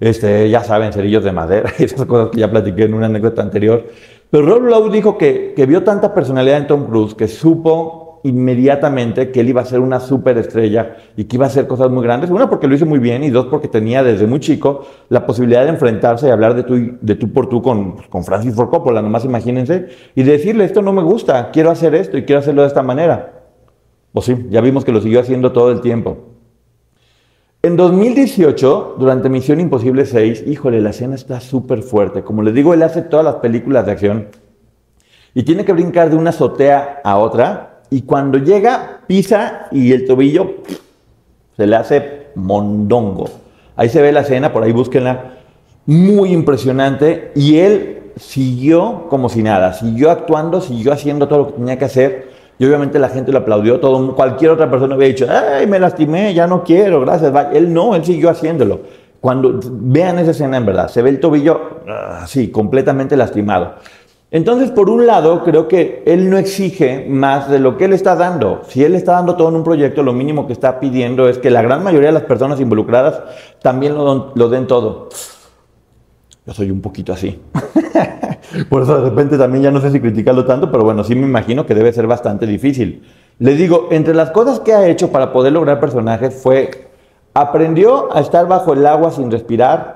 Este, 0.00 0.50
ya 0.50 0.64
saben, 0.64 0.92
cerillos 0.92 1.22
de 1.22 1.30
madera, 1.30 1.72
esas 1.78 2.04
cosas 2.04 2.30
que 2.30 2.40
ya 2.40 2.50
platiqué 2.50 2.82
en 2.82 2.94
una 2.94 3.06
anécdota 3.06 3.42
anterior. 3.42 3.84
Pero 4.28 4.44
Rob 4.44 4.64
Lowe 4.64 4.90
dijo 4.90 5.16
que, 5.16 5.54
que 5.54 5.66
vio 5.66 5.84
tanta 5.84 6.12
personalidad 6.12 6.58
en 6.58 6.66
Tom 6.66 6.86
Cruise 6.86 7.14
que 7.14 7.28
supo 7.28 8.05
inmediatamente 8.26 9.30
que 9.30 9.40
él 9.40 9.48
iba 9.48 9.62
a 9.62 9.64
ser 9.64 9.80
una 9.80 10.00
superestrella 10.00 10.96
y 11.16 11.24
que 11.24 11.36
iba 11.36 11.46
a 11.46 11.48
hacer 11.48 11.66
cosas 11.66 11.90
muy 11.90 12.02
grandes. 12.02 12.30
Una, 12.30 12.50
porque 12.50 12.66
lo 12.66 12.74
hizo 12.74 12.86
muy 12.86 12.98
bien 12.98 13.24
y 13.24 13.30
dos, 13.30 13.46
porque 13.46 13.68
tenía 13.68 14.02
desde 14.02 14.26
muy 14.26 14.40
chico 14.40 14.86
la 15.08 15.26
posibilidad 15.26 15.62
de 15.64 15.70
enfrentarse 15.70 16.28
y 16.28 16.30
hablar 16.30 16.54
de 16.54 17.14
tú, 17.14 17.32
por 17.32 17.48
tú 17.48 17.62
con, 17.62 17.96
con 18.08 18.24
Francis 18.24 18.54
Ford 18.54 18.70
Coppola, 18.70 19.02
nomás 19.02 19.24
imagínense, 19.24 19.88
y 20.14 20.22
decirle, 20.22 20.64
esto 20.64 20.82
no 20.82 20.92
me 20.92 21.02
gusta, 21.02 21.50
quiero 21.50 21.70
hacer 21.70 21.94
esto 21.94 22.18
y 22.18 22.24
quiero 22.24 22.40
hacerlo 22.40 22.62
de 22.62 22.68
esta 22.68 22.82
manera. 22.82 23.44
Pues 24.12 24.26
sí, 24.26 24.46
ya 24.50 24.60
vimos 24.60 24.84
que 24.84 24.92
lo 24.92 25.00
siguió 25.00 25.20
haciendo 25.20 25.52
todo 25.52 25.70
el 25.70 25.80
tiempo. 25.80 26.16
En 27.62 27.76
2018, 27.76 28.96
durante 28.98 29.28
Misión 29.28 29.60
Imposible 29.60 30.06
6, 30.06 30.44
híjole, 30.46 30.80
la 30.80 30.90
escena 30.90 31.14
está 31.14 31.40
súper 31.40 31.82
fuerte. 31.82 32.22
Como 32.22 32.42
les 32.42 32.54
digo, 32.54 32.72
él 32.74 32.82
hace 32.82 33.02
todas 33.02 33.24
las 33.24 33.36
películas 33.36 33.86
de 33.86 33.92
acción 33.92 34.28
y 35.36 35.42
tiene 35.42 35.66
que 35.66 35.74
brincar 35.74 36.08
de 36.08 36.16
una 36.16 36.30
azotea 36.30 37.02
a 37.04 37.18
otra. 37.18 37.75
Y 37.90 38.02
cuando 38.02 38.38
llega, 38.38 39.00
pisa 39.06 39.68
y 39.70 39.92
el 39.92 40.06
tobillo 40.06 40.54
se 41.56 41.66
le 41.66 41.76
hace 41.76 42.26
mondongo. 42.34 43.30
Ahí 43.76 43.88
se 43.88 44.02
ve 44.02 44.12
la 44.12 44.20
escena, 44.20 44.52
por 44.52 44.62
ahí 44.62 44.72
búsquenla. 44.72 45.36
Muy 45.86 46.32
impresionante. 46.32 47.32
Y 47.34 47.58
él 47.58 48.12
siguió 48.16 49.06
como 49.08 49.28
si 49.28 49.42
nada, 49.42 49.72
siguió 49.74 50.10
actuando, 50.10 50.60
siguió 50.60 50.92
haciendo 50.92 51.28
todo 51.28 51.38
lo 51.38 51.46
que 51.48 51.52
tenía 51.52 51.78
que 51.78 51.84
hacer. 51.84 52.36
Y 52.58 52.64
obviamente 52.64 52.98
la 52.98 53.10
gente 53.10 53.32
lo 53.32 53.38
aplaudió, 53.38 53.80
todo, 53.80 54.14
cualquier 54.14 54.50
otra 54.50 54.70
persona 54.70 54.94
había 54.94 55.08
dicho, 55.08 55.26
¡ay, 55.28 55.66
me 55.66 55.78
lastimé, 55.78 56.32
ya 56.32 56.46
no 56.46 56.64
quiero, 56.64 57.02
gracias! 57.02 57.30
bye". 57.30 57.48
Él 57.52 57.72
no, 57.72 57.94
él 57.94 58.04
siguió 58.04 58.30
haciéndolo. 58.30 58.80
Cuando 59.20 59.60
vean 59.62 60.18
esa 60.18 60.30
escena 60.30 60.56
en 60.56 60.64
verdad, 60.64 60.88
se 60.88 61.02
ve 61.02 61.10
el 61.10 61.20
tobillo 61.20 61.82
así, 62.20 62.48
completamente 62.48 63.16
lastimado. 63.16 63.74
Entonces, 64.30 64.72
por 64.72 64.90
un 64.90 65.06
lado, 65.06 65.44
creo 65.44 65.68
que 65.68 66.02
él 66.04 66.28
no 66.28 66.36
exige 66.36 67.06
más 67.08 67.48
de 67.48 67.60
lo 67.60 67.76
que 67.76 67.84
él 67.84 67.92
está 67.92 68.16
dando. 68.16 68.62
Si 68.68 68.82
él 68.82 68.94
está 68.94 69.12
dando 69.12 69.36
todo 69.36 69.48
en 69.50 69.56
un 69.56 69.64
proyecto, 69.64 70.02
lo 70.02 70.12
mínimo 70.12 70.46
que 70.46 70.52
está 70.52 70.80
pidiendo 70.80 71.28
es 71.28 71.38
que 71.38 71.50
la 71.50 71.62
gran 71.62 71.84
mayoría 71.84 72.08
de 72.08 72.14
las 72.14 72.24
personas 72.24 72.60
involucradas 72.60 73.22
también 73.62 73.94
lo, 73.94 74.32
lo 74.34 74.48
den 74.48 74.66
todo. 74.66 75.08
Yo 76.44 76.54
soy 76.54 76.70
un 76.70 76.80
poquito 76.80 77.12
así. 77.12 77.40
Por 78.68 78.82
eso 78.82 79.00
de 79.00 79.10
repente 79.10 79.38
también 79.38 79.64
ya 79.64 79.70
no 79.70 79.80
sé 79.80 79.90
si 79.90 80.00
criticarlo 80.00 80.44
tanto, 80.44 80.70
pero 80.70 80.84
bueno, 80.84 81.04
sí 81.04 81.14
me 81.14 81.26
imagino 81.26 81.66
que 81.66 81.74
debe 81.74 81.92
ser 81.92 82.06
bastante 82.06 82.46
difícil. 82.46 83.02
Les 83.38 83.58
digo, 83.58 83.88
entre 83.90 84.14
las 84.14 84.30
cosas 84.30 84.60
que 84.60 84.72
ha 84.72 84.88
hecho 84.88 85.10
para 85.10 85.32
poder 85.32 85.52
lograr 85.52 85.80
personajes 85.80 86.34
fue, 86.34 86.88
aprendió 87.34 88.14
a 88.16 88.20
estar 88.20 88.46
bajo 88.48 88.72
el 88.72 88.86
agua 88.86 89.10
sin 89.10 89.30
respirar, 89.30 89.95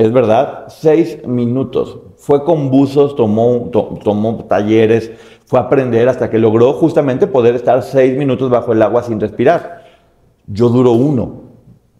es 0.00 0.12
verdad, 0.12 0.64
seis 0.68 1.18
minutos. 1.26 1.98
Fue 2.16 2.44
con 2.44 2.70
buzos, 2.70 3.16
tomó, 3.16 3.68
to- 3.72 3.98
tomó 4.02 4.44
talleres, 4.48 5.10
fue 5.46 5.58
a 5.58 5.62
aprender 5.62 6.08
hasta 6.08 6.30
que 6.30 6.38
logró 6.38 6.72
justamente 6.74 7.26
poder 7.26 7.54
estar 7.54 7.82
seis 7.82 8.16
minutos 8.16 8.50
bajo 8.50 8.72
el 8.72 8.82
agua 8.82 9.02
sin 9.02 9.18
respirar. 9.20 9.84
Yo 10.46 10.68
duro 10.68 10.92
uno, 10.92 11.42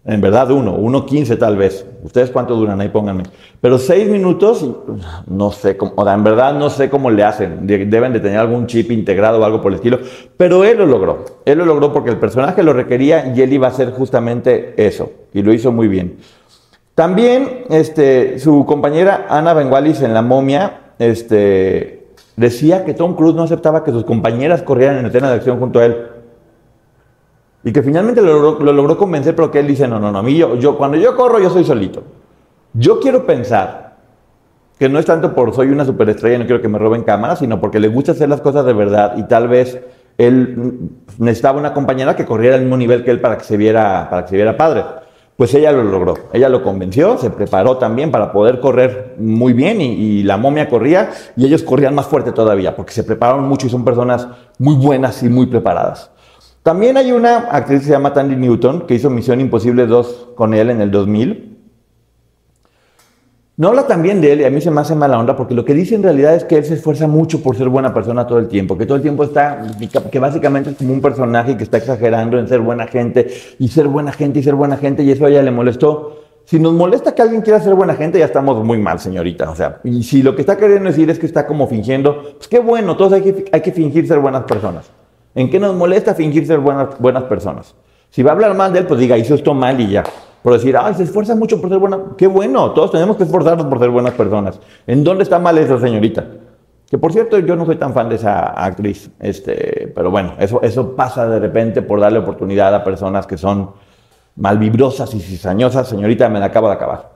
en 0.05 0.19
verdad 0.21 0.49
uno, 0.51 0.73
uno 0.75 1.05
quince 1.05 1.35
tal 1.37 1.57
vez. 1.57 1.85
¿Ustedes 2.03 2.31
cuánto 2.31 2.55
duran? 2.55 2.81
Ahí 2.81 2.89
pónganme. 2.89 3.23
Pero 3.61 3.77
seis 3.77 4.09
minutos, 4.09 4.67
no 5.27 5.51
sé 5.51 5.77
cómo, 5.77 5.93
o 5.95 6.03
sea, 6.03 6.13
en 6.15 6.23
verdad 6.23 6.53
no 6.57 6.69
sé 6.69 6.89
cómo 6.89 7.11
le 7.11 7.23
hacen. 7.23 7.67
De- 7.67 7.85
Deben 7.85 8.13
de 8.13 8.19
tener 8.19 8.39
algún 8.39 8.65
chip 8.67 8.89
integrado 8.91 9.39
o 9.39 9.43
algo 9.43 9.61
por 9.61 9.71
el 9.71 9.75
estilo. 9.75 9.99
Pero 10.37 10.63
él 10.63 10.77
lo 10.79 10.85
logró. 10.87 11.25
Él 11.45 11.57
lo 11.59 11.65
logró 11.65 11.93
porque 11.93 12.09
el 12.09 12.17
personaje 12.17 12.63
lo 12.63 12.73
requería 12.73 13.33
y 13.35 13.41
él 13.41 13.53
iba 13.53 13.67
a 13.67 13.69
hacer 13.71 13.91
justamente 13.91 14.73
eso. 14.77 15.11
Y 15.33 15.43
lo 15.43 15.53
hizo 15.53 15.71
muy 15.71 15.87
bien. 15.87 16.17
También 16.95 17.65
este, 17.69 18.39
su 18.39 18.65
compañera 18.65 19.27
Ana 19.29 19.53
Bengualis 19.53 20.01
en 20.01 20.13
La 20.13 20.21
Momia 20.21 20.93
este, 20.99 22.07
decía 22.35 22.85
que 22.85 22.93
Tom 22.93 23.15
Cruise 23.15 23.35
no 23.35 23.43
aceptaba 23.43 23.83
que 23.83 23.91
sus 23.91 24.03
compañeras 24.03 24.61
corrieran 24.61 24.97
en 24.97 25.05
escena 25.05 25.29
de 25.29 25.35
acción 25.35 25.59
junto 25.59 25.79
a 25.79 25.85
él. 25.85 26.07
Y 27.63 27.71
que 27.71 27.83
finalmente 27.83 28.21
lo 28.21 28.33
logró, 28.33 28.65
lo 28.65 28.73
logró 28.73 28.97
convencer, 28.97 29.35
pero 29.35 29.51
que 29.51 29.59
él 29.59 29.67
dice, 29.67 29.87
no, 29.87 29.99
no, 29.99 30.11
no, 30.11 30.19
a 30.19 30.23
mí 30.23 30.35
yo, 30.35 30.55
yo, 30.55 30.77
cuando 30.77 30.97
yo 30.97 31.15
corro 31.15 31.39
yo 31.39 31.49
soy 31.49 31.63
solito. 31.63 32.03
Yo 32.73 32.99
quiero 32.99 33.25
pensar 33.25 33.97
que 34.79 34.89
no 34.89 34.97
es 34.97 35.05
tanto 35.05 35.35
por 35.35 35.53
soy 35.53 35.69
una 35.69 35.85
superestrella 35.85 36.37
y 36.37 36.39
no 36.39 36.45
quiero 36.45 36.61
que 36.61 36.67
me 36.67 36.79
roben 36.79 37.03
cámaras, 37.03 37.39
sino 37.39 37.61
porque 37.61 37.79
le 37.79 37.87
gusta 37.87 38.13
hacer 38.13 38.27
las 38.29 38.41
cosas 38.41 38.65
de 38.65 38.73
verdad 38.73 39.13
y 39.15 39.23
tal 39.23 39.47
vez 39.47 39.79
él 40.17 40.89
necesitaba 41.19 41.59
una 41.59 41.73
compañera 41.73 42.15
que 42.15 42.25
corriera 42.25 42.55
al 42.55 42.61
mismo 42.61 42.77
nivel 42.77 43.03
que 43.03 43.11
él 43.11 43.21
para 43.21 43.37
que 43.37 43.43
se 43.43 43.57
viera, 43.57 44.07
para 44.09 44.23
que 44.23 44.29
se 44.29 44.35
viera 44.35 44.57
padre. 44.57 44.83
Pues 45.41 45.55
ella 45.55 45.71
lo 45.71 45.83
logró, 45.83 46.13
ella 46.33 46.49
lo 46.49 46.61
convenció, 46.61 47.17
se 47.17 47.31
preparó 47.31 47.77
también 47.77 48.11
para 48.11 48.31
poder 48.31 48.59
correr 48.59 49.15
muy 49.17 49.53
bien 49.53 49.81
y, 49.81 50.21
la 50.21 50.37
momia 50.37 50.69
corría 50.69 51.09
y 51.35 51.47
ellos 51.47 51.63
corrían 51.63 51.95
más 51.95 52.05
fuerte 52.05 52.31
todavía 52.31 52.75
porque 52.75 52.93
se 52.93 53.03
prepararon 53.03 53.47
mucho 53.47 53.65
y 53.65 53.71
son 53.71 53.83
personas 53.83 54.27
muy 54.59 54.75
buenas 54.75 55.23
y 55.23 55.29
muy 55.29 55.47
preparadas. 55.47 56.11
También 56.61 56.95
hay 56.95 57.11
una 57.11 57.37
actriz 57.49 57.79
que 57.79 57.85
se 57.87 57.91
llama 57.91 58.13
Tandy 58.13 58.35
Newton 58.35 58.81
que 58.81 58.93
hizo 58.93 59.09
Misión 59.09 59.41
Imposible 59.41 59.87
2 59.87 60.27
con 60.35 60.53
él 60.53 60.69
en 60.69 60.79
el 60.79 60.91
2000 60.91 61.50
no 63.57 63.67
habla 63.67 63.85
también 63.85 64.21
de 64.21 64.31
él 64.31 64.41
y 64.41 64.45
a 64.45 64.49
mí 64.49 64.61
se 64.61 64.71
me 64.71 64.79
hace 64.79 64.95
mala 64.95 65.19
onda 65.19 65.35
porque 65.35 65.53
lo 65.53 65.65
que 65.65 65.73
dice 65.73 65.93
en 65.93 66.03
realidad 66.03 66.35
es 66.35 66.45
que 66.45 66.57
él 66.57 66.65
se 66.65 66.75
esfuerza 66.75 67.05
mucho 67.07 67.43
por 67.43 67.57
ser 67.57 67.67
buena 67.67 67.93
persona 67.93 68.25
todo 68.25 68.39
el 68.39 68.47
tiempo, 68.47 68.77
que 68.77 68.85
todo 68.85 68.95
el 68.95 69.01
tiempo 69.01 69.25
está, 69.25 69.61
que 70.09 70.19
básicamente 70.19 70.69
es 70.69 70.77
como 70.77 70.93
un 70.93 71.01
personaje 71.01 71.57
que 71.57 71.63
está 71.63 71.77
exagerando 71.77 72.39
en 72.39 72.47
ser 72.47 72.61
buena 72.61 72.87
gente 72.87 73.27
y 73.59 73.67
ser 73.67 73.87
buena 73.87 74.13
gente 74.13 74.39
y 74.39 74.43
ser 74.43 74.55
buena 74.55 74.77
gente 74.77 75.03
y 75.03 75.11
eso 75.11 75.25
a 75.25 75.29
ella 75.29 75.43
le 75.43 75.51
molestó. 75.51 76.17
Si 76.45 76.59
nos 76.59 76.73
molesta 76.73 77.13
que 77.13 77.21
alguien 77.21 77.41
quiera 77.41 77.59
ser 77.59 77.75
buena 77.75 77.93
gente, 77.93 78.17
ya 78.17 78.25
estamos 78.25 78.65
muy 78.65 78.79
mal, 78.79 78.99
señorita. 78.99 79.49
O 79.51 79.55
sea, 79.55 79.79
y 79.83 80.01
si 80.03 80.23
lo 80.23 80.35
que 80.35 80.41
está 80.41 80.57
queriendo 80.57 80.89
decir 80.89 81.09
es 81.09 81.19
que 81.19 81.25
está 81.25 81.45
como 81.45 81.67
fingiendo, 81.67 82.33
pues 82.37 82.47
qué 82.47 82.59
bueno, 82.59 82.97
todos 82.97 83.13
hay 83.13 83.21
que, 83.21 83.45
hay 83.51 83.61
que 83.61 83.71
fingir 83.71 84.07
ser 84.07 84.19
buenas 84.19 84.43
personas. 84.45 84.89
¿En 85.35 85.49
qué 85.49 85.59
nos 85.59 85.75
molesta 85.75 86.15
fingir 86.15 86.47
ser 86.47 86.59
buenas, 86.59 86.97
buenas 86.99 87.23
personas? 87.25 87.75
Si 88.09 88.23
va 88.23 88.31
a 88.31 88.33
hablar 88.33 88.55
mal 88.55 88.73
de 88.73 88.79
él, 88.79 88.87
pues 88.87 88.99
diga, 88.99 89.17
hizo 89.17 89.35
esto 89.35 89.53
mal 89.53 89.79
y 89.79 89.91
ya 89.91 90.03
por 90.41 90.53
decir, 90.53 90.75
ay, 90.77 90.93
se 90.95 91.03
esfuerza 91.03 91.35
mucho 91.35 91.61
por 91.61 91.69
ser 91.69 91.79
buena. 91.79 91.99
Qué 92.17 92.27
bueno, 92.27 92.71
todos 92.71 92.91
tenemos 92.91 93.17
que 93.17 93.23
esforzarnos 93.23 93.67
por 93.67 93.79
ser 93.79 93.89
buenas 93.89 94.13
personas. 94.13 94.59
¿En 94.87 95.03
dónde 95.03 95.23
está 95.23 95.39
mal 95.39 95.57
esa 95.57 95.79
señorita? 95.79 96.25
Que 96.89 96.97
por 96.97 97.13
cierto, 97.13 97.39
yo 97.39 97.55
no 97.55 97.65
soy 97.65 97.77
tan 97.77 97.93
fan 97.93 98.09
de 98.09 98.15
esa 98.15 98.49
actriz, 98.49 99.09
este, 99.19 99.91
pero 99.95 100.11
bueno, 100.11 100.33
eso, 100.39 100.61
eso 100.61 100.95
pasa 100.95 101.27
de 101.27 101.39
repente 101.39 101.81
por 101.81 102.01
darle 102.01 102.19
oportunidad 102.19 102.75
a 102.75 102.83
personas 102.83 103.25
que 103.25 103.37
son 103.37 103.71
malvibrosas 104.35 105.13
y 105.13 105.19
cizañosas. 105.19 105.87
Señorita, 105.87 106.27
me 106.27 106.39
la 106.39 106.47
acabo 106.47 106.67
de 106.67 106.73
acabar. 106.73 107.11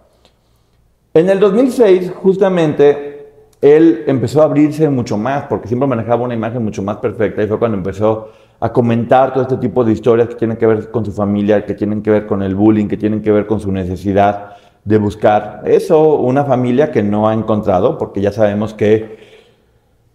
En 1.13 1.29
el 1.29 1.39
2006, 1.39 2.11
justamente, 2.21 3.31
él 3.61 4.03
empezó 4.07 4.41
a 4.41 4.45
abrirse 4.45 4.89
mucho 4.89 5.17
más, 5.17 5.43
porque 5.43 5.67
siempre 5.67 5.87
manejaba 5.87 6.23
una 6.23 6.33
imagen 6.35 6.63
mucho 6.63 6.83
más 6.83 6.97
perfecta, 6.97 7.41
y 7.41 7.47
fue 7.47 7.57
cuando 7.57 7.77
empezó 7.77 8.29
a 8.59 8.71
comentar 8.71 9.33
todo 9.33 9.43
este 9.43 9.57
tipo 9.57 9.83
de 9.83 9.91
historias 9.91 10.29
que 10.29 10.35
tienen 10.35 10.57
que 10.57 10.65
ver 10.65 10.91
con 10.91 11.05
su 11.05 11.11
familia, 11.11 11.65
que 11.65 11.73
tienen 11.73 12.01
que 12.01 12.11
ver 12.11 12.25
con 12.25 12.41
el 12.41 12.55
bullying, 12.55 12.87
que 12.87 12.97
tienen 12.97 13.21
que 13.21 13.31
ver 13.31 13.45
con 13.45 13.59
su 13.59 13.71
necesidad 13.71 14.55
de 14.83 14.97
buscar 14.97 15.61
eso, 15.65 16.15
una 16.15 16.45
familia 16.45 16.91
que 16.91 17.03
no 17.03 17.27
ha 17.27 17.33
encontrado, 17.33 17.97
porque 17.97 18.21
ya 18.21 18.31
sabemos 18.31 18.73
que 18.73 19.17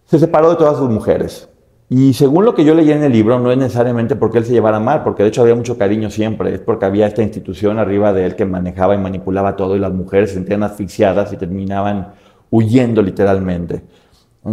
se 0.05 0.19
separó 0.19 0.51
de 0.51 0.57
todas 0.57 0.79
sus 0.79 0.89
mujeres. 0.89 1.49
Y 1.93 2.15
según 2.15 2.45
lo 2.45 2.55
que 2.55 2.65
yo 2.65 2.73
leí 2.73 2.93
en 2.93 3.03
el 3.03 3.11
libro, 3.11 3.41
no 3.41 3.51
es 3.51 3.59
necesariamente 3.59 4.15
porque 4.15 4.39
él 4.39 4.45
se 4.45 4.53
llevara 4.53 4.79
mal, 4.79 5.03
porque 5.03 5.25
de 5.25 5.29
hecho 5.29 5.43
había 5.43 5.57
mucho 5.57 5.77
cariño 5.77 6.09
siempre, 6.09 6.55
es 6.55 6.61
porque 6.61 6.85
había 6.85 7.09
esta 7.09 7.23
institución 7.23 7.81
arriba 7.81 8.13
de 8.13 8.27
él 8.27 8.37
que 8.37 8.45
manejaba 8.45 8.95
y 8.95 8.99
manipulaba 8.99 9.57
todo 9.57 9.75
y 9.75 9.81
las 9.81 9.93
mujeres 9.93 10.31
se 10.31 10.37
sentían 10.37 10.63
asfixiadas 10.63 11.33
y 11.33 11.37
terminaban 11.37 12.13
huyendo 12.49 13.03
literalmente. 13.03 13.83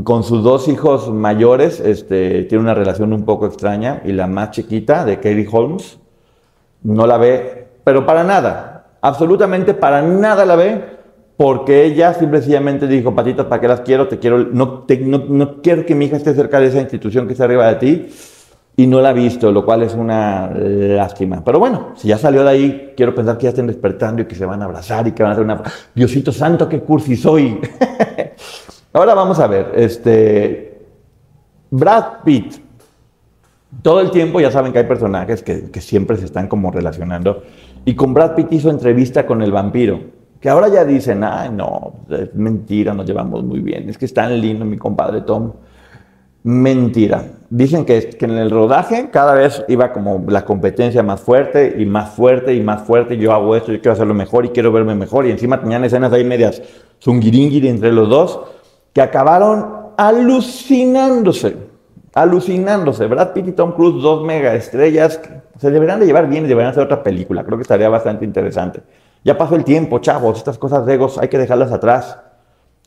Con 0.03 0.24
sus 0.24 0.44
dos 0.44 0.67
hijos 0.67 1.13
mayores 1.13 1.79
este, 1.79 2.44
tiene 2.44 2.62
una 2.62 2.74
relación 2.74 3.13
un 3.13 3.24
poco 3.24 3.46
extraña 3.46 4.01
y 4.03 4.12
la 4.12 4.27
más 4.27 4.51
chiquita, 4.51 5.06
de 5.06 5.15
Katie 5.15 5.48
Holmes, 5.50 5.98
no 6.84 7.08
la 7.08 7.17
ve, 7.17 7.67
pero 7.86 8.06
para 8.06 8.25
nada, 8.25 8.88
absolutamente 9.01 9.74
para 9.74 10.01
nada 10.01 10.46
la 10.46 10.58
ve, 10.58 10.84
porque 11.38 11.86
ella 11.86 12.13
simplemente 12.13 12.86
dijo, 12.86 13.15
patitas, 13.15 13.46
¿para 13.46 13.62
qué 13.62 13.67
las 13.70 13.82
quiero? 13.82 14.10
Te 14.10 14.20
quiero 14.20 14.39
no, 14.39 14.86
no, 14.89 15.62
quiero 15.62 15.86
que 15.86 15.96
mi 15.96 16.06
hija 16.06 16.17
esté 16.17 16.34
cerca 16.34 16.60
de 16.60 16.67
esa 16.67 16.82
institución 16.82 17.25
que 17.25 17.34
está 17.34 17.46
arriba 17.46 17.67
de 17.67 17.75
ti, 17.75 18.08
y 18.75 18.88
no 18.88 19.00
la 19.00 19.10
ha 19.10 19.13
visto, 19.13 19.51
lo 19.51 19.65
cual 19.65 19.84
es 19.84 19.94
una 19.96 20.51
lástima. 20.53 21.44
Pero 21.44 21.60
bueno, 21.60 21.94
si 21.96 22.10
ya 22.10 22.17
salió 22.17 22.44
de 22.44 22.50
ahí, 22.50 22.94
quiero 22.96 23.15
pensar 23.15 23.38
que 23.38 23.46
ya 23.46 23.50
estén 23.50 23.67
despertando 23.67 24.22
y 24.22 24.25
que 24.25 24.36
se 24.36 24.46
van 24.46 24.62
a 24.62 24.65
abrazar 24.65 25.08
y 25.08 25.13
que 25.13 25.24
van 25.24 25.32
a 25.32 25.34
hacer 25.34 25.46
una... 25.46 25.63
Diosito 25.96 26.32
santo, 26.32 26.70
qué 26.70 26.82
cursi 26.82 27.15
soy. 27.15 27.60
Ahora 28.98 29.13
vamos 29.13 29.39
a 29.39 29.46
ver, 29.46 29.74
este, 29.75 30.82
Brad 31.70 32.24
Pitt. 32.25 32.56
Todo 33.84 34.01
el 34.01 34.10
tiempo 34.10 34.39
ya 34.39 34.50
saben 34.50 34.74
que 34.74 34.80
hay 34.80 34.86
personajes 34.86 35.44
que, 35.44 35.70
siempre 35.82 36.18
se 36.18 36.25
están 36.25 36.48
como 36.48 36.72
relacionando. 36.72 37.44
Y 37.86 37.94
con 37.94 38.16
Brad 38.16 38.34
Pitt 38.34 38.54
hizo 38.54 38.72
entrevista 38.72 39.27
con 39.27 39.44
el 39.44 39.51
vampiro. 39.51 40.00
Que 40.42 40.50
ahora 40.50 40.70
ya 40.70 40.84
dicen, 40.84 41.24
ay, 41.24 41.51
no, 41.51 41.94
es 42.10 42.34
mentira, 42.34 42.96
nos 42.96 43.06
llevamos 43.06 43.44
muy 43.44 43.60
bien. 43.60 43.88
Es 43.88 44.00
que 44.00 44.06
es 44.06 44.13
tan 44.16 44.42
lindo 44.42 44.66
mi 44.66 44.77
compadre 44.77 45.22
Tom. 45.22 45.51
Mentira. 46.42 47.24
Dicen 47.51 47.86
que, 47.86 48.10
que 48.10 48.25
en 48.25 48.32
el 48.32 48.50
rodaje 48.50 49.12
cada 49.12 49.36
vez 49.36 49.63
iba 49.68 49.94
como 49.94 50.25
la 50.27 50.44
competencia 50.44 51.04
más 51.04 51.22
fuerte 51.22 51.75
y 51.77 51.86
más 51.86 52.16
fuerte 52.16 52.56
y 52.56 52.62
más 52.62 52.82
fuerte. 52.82 53.16
Yo 53.16 53.32
hago 53.32 53.56
esto, 53.56 53.72
yo 53.72 53.80
quiero 53.80 53.94
hacerlo 53.94 54.16
mejor 54.16 54.48
y 54.48 54.50
quiero 54.50 54.72
verme 54.72 54.96
mejor. 54.96 55.27
Y 55.27 55.30
encima 55.30 55.62
tenían 55.62 55.84
escenas 55.84 56.12
ahí 56.13 56.24
medias 56.24 56.63
zungiringiri 57.00 57.68
entre 57.68 57.92
los 57.92 58.10
dos 58.10 58.57
que 58.98 59.04
acabaron 59.04 59.92
alucinándose, 59.96 61.56
alucinándose. 62.16 63.06
Brad 63.06 63.32
Pitt 63.32 63.50
y 63.50 63.51
Tom 63.51 63.74
Cruise, 63.74 64.01
dos 64.01 64.25
mega 64.25 64.56
estrellas, 64.56 65.22
se 65.60 65.70
deberían 65.70 66.00
de 66.00 66.08
llevar 66.08 66.27
bien 66.27 66.46
y 66.46 66.48
deberían 66.48 66.72
hacer 66.72 66.82
otra 66.82 67.04
película. 67.04 67.44
Creo 67.44 67.60
que 67.60 67.62
estaría 67.62 67.89
bastante 67.89 68.25
interesante. 68.25 68.82
Ya 69.24 69.38
pasó 69.38 69.56
el 69.56 69.63
tiempo, 69.63 70.00
chavos, 70.00 70.39
estas 70.39 70.58
cosas 70.58 70.84
de 70.88 70.96
egos 70.96 71.20
hay 71.20 71.27
que 71.27 71.38
dejarlas 71.38 71.72
atrás. 71.72 72.18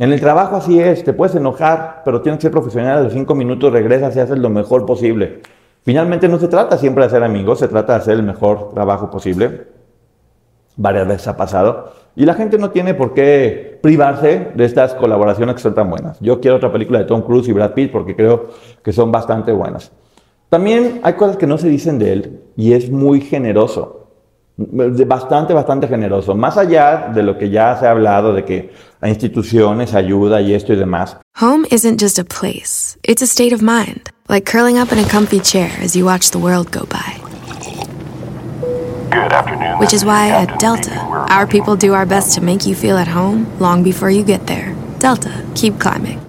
En 0.00 0.12
el 0.12 0.19
trabajo 0.19 0.57
así 0.57 0.81
es, 0.81 1.05
te 1.05 1.12
puedes 1.12 1.37
enojar, 1.37 2.02
pero 2.05 2.23
tienes 2.23 2.38
que 2.38 2.43
ser 2.43 2.50
profesional, 2.50 2.99
a 2.99 3.02
los 3.02 3.12
cinco 3.12 3.37
minutos 3.37 3.73
regresas 3.73 4.17
y 4.17 4.19
haces 4.19 4.38
lo 4.38 4.50
mejor 4.50 4.87
posible. 4.87 5.43
Finalmente 5.85 6.26
no 6.26 6.40
se 6.40 6.49
trata 6.49 6.76
siempre 6.76 7.05
de 7.05 7.11
ser 7.11 7.23
amigos, 7.23 7.61
se 7.61 7.69
trata 7.69 7.93
de 7.93 7.99
hacer 8.00 8.14
el 8.14 8.25
mejor 8.25 8.75
trabajo 8.75 9.12
posible. 9.12 9.69
Varias 10.75 11.07
veces 11.07 11.29
ha 11.29 11.37
pasado. 11.37 12.00
Y 12.17 12.25
la 12.25 12.35
gente 12.35 12.59
no 12.59 12.71
tiene 12.71 12.95
por 12.95 13.14
qué 13.14 13.79
privarse 13.83 14.49
de 14.55 14.64
estas 14.64 14.95
colaboraciones 14.95 15.55
que 15.55 15.61
son 15.61 15.75
tan 15.75 15.90
buenas. 15.90 16.19
Yo 16.21 16.40
quiero 16.40 16.57
otra 16.57 16.73
película 16.73 16.99
de 16.99 17.05
Tom 17.05 17.23
Cruise 17.23 17.49
y 17.49 17.52
Brad 17.52 17.73
Pitt 17.73 17.93
porque 17.93 18.17
creo 18.17 18.49
que 18.83 18.93
son 18.93 19.12
bastante 19.12 19.52
buenas. 19.52 19.93
También 20.49 21.00
hay 21.05 21.14
cosas 21.14 21.37
que 21.37 21.47
no 21.47 21.59
se 21.59 21.69
dicen 21.69 21.99
de 21.99 22.12
él 22.12 22.40
y 22.57 22.73
es 22.73 22.90
muy 22.90 23.21
generoso. 23.21 24.09
Bastante, 24.57 25.55
bastante 25.55 25.88
generoso. 25.88 26.35
Más 26.35 26.59
allá 26.59 27.11
de 27.14 27.23
lo 27.23 27.38
que 27.38 27.49
ya 27.49 27.76
se 27.79 27.87
ha 27.87 27.93
hablado 27.93 28.35
de 28.35 28.45
que 28.45 28.71
a 29.00 29.09
instituciones 29.09 29.95
ayuda 29.95 30.43
y 30.43 30.52
esto 30.52 30.75
y 30.75 30.76
demás. 30.76 31.17
Home 31.40 31.67
isn't 31.71 31.99
just 31.99 32.19
a 32.19 32.25
place, 32.25 32.99
it's 33.02 33.23
a 33.23 33.26
state 33.26 33.55
of 33.55 33.62
mind. 33.62 34.11
Like 34.29 34.50
curling 34.50 34.79
up 34.79 34.93
in 34.93 34.99
a 34.99 35.09
comfy 35.09 35.40
chair 35.40 35.71
as 35.83 35.95
you 35.95 36.05
watch 36.05 36.31
the 36.31 36.38
world 36.38 36.71
go 36.71 36.85
by. 36.85 37.29
Good 39.11 39.33
afternoon. 39.33 39.79
Which 39.79 39.93
is 39.93 40.05
why 40.05 40.31
at 40.31 40.61
Delta, 40.61 40.95
our 41.31 41.45
people 41.45 41.75
do 41.75 41.95
our 41.95 42.07
best 42.07 42.33
to 42.37 42.40
make 42.40 42.64
you 42.64 42.76
feel 42.76 42.97
at 42.97 43.09
home 43.09 43.47
long 43.59 43.83
before 43.83 44.09
you 44.09 44.23
get 44.23 44.47
there. 44.47 44.73
Delta, 45.00 45.43
keep 45.57 45.81
climbing. 45.81 46.21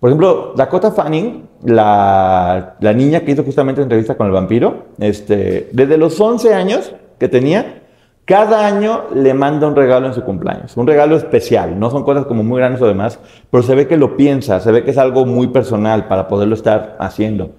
Por 0.00 0.08
ejemplo, 0.08 0.54
Dakota 0.56 0.90
Fanning, 0.90 1.46
la, 1.64 2.76
la 2.80 2.92
niña 2.94 3.20
que 3.20 3.32
hizo 3.32 3.44
justamente 3.44 3.80
la 3.80 3.84
entrevista 3.84 4.16
con 4.16 4.26
el 4.26 4.32
vampiro, 4.32 4.86
este, 4.98 5.68
desde 5.72 5.98
los 5.98 6.18
11 6.18 6.54
años 6.54 6.92
que 7.18 7.28
tenía, 7.28 7.82
cada 8.24 8.66
año 8.66 9.04
le 9.14 9.34
manda 9.34 9.66
un 9.66 9.76
regalo 9.76 10.06
en 10.06 10.14
su 10.14 10.22
cumpleaños, 10.22 10.74
un 10.78 10.86
regalo 10.86 11.14
especial, 11.16 11.78
no 11.78 11.90
son 11.90 12.04
cosas 12.04 12.24
como 12.24 12.42
muy 12.42 12.58
grandes 12.58 12.80
o 12.80 12.86
demás, 12.86 13.18
pero 13.50 13.62
se 13.62 13.74
ve 13.74 13.86
que 13.86 13.98
lo 13.98 14.16
piensa, 14.16 14.60
se 14.60 14.72
ve 14.72 14.82
que 14.82 14.92
es 14.92 14.98
algo 14.98 15.26
muy 15.26 15.48
personal 15.48 16.08
para 16.08 16.26
poderlo 16.26 16.54
estar 16.54 16.96
haciendo. 17.00 17.50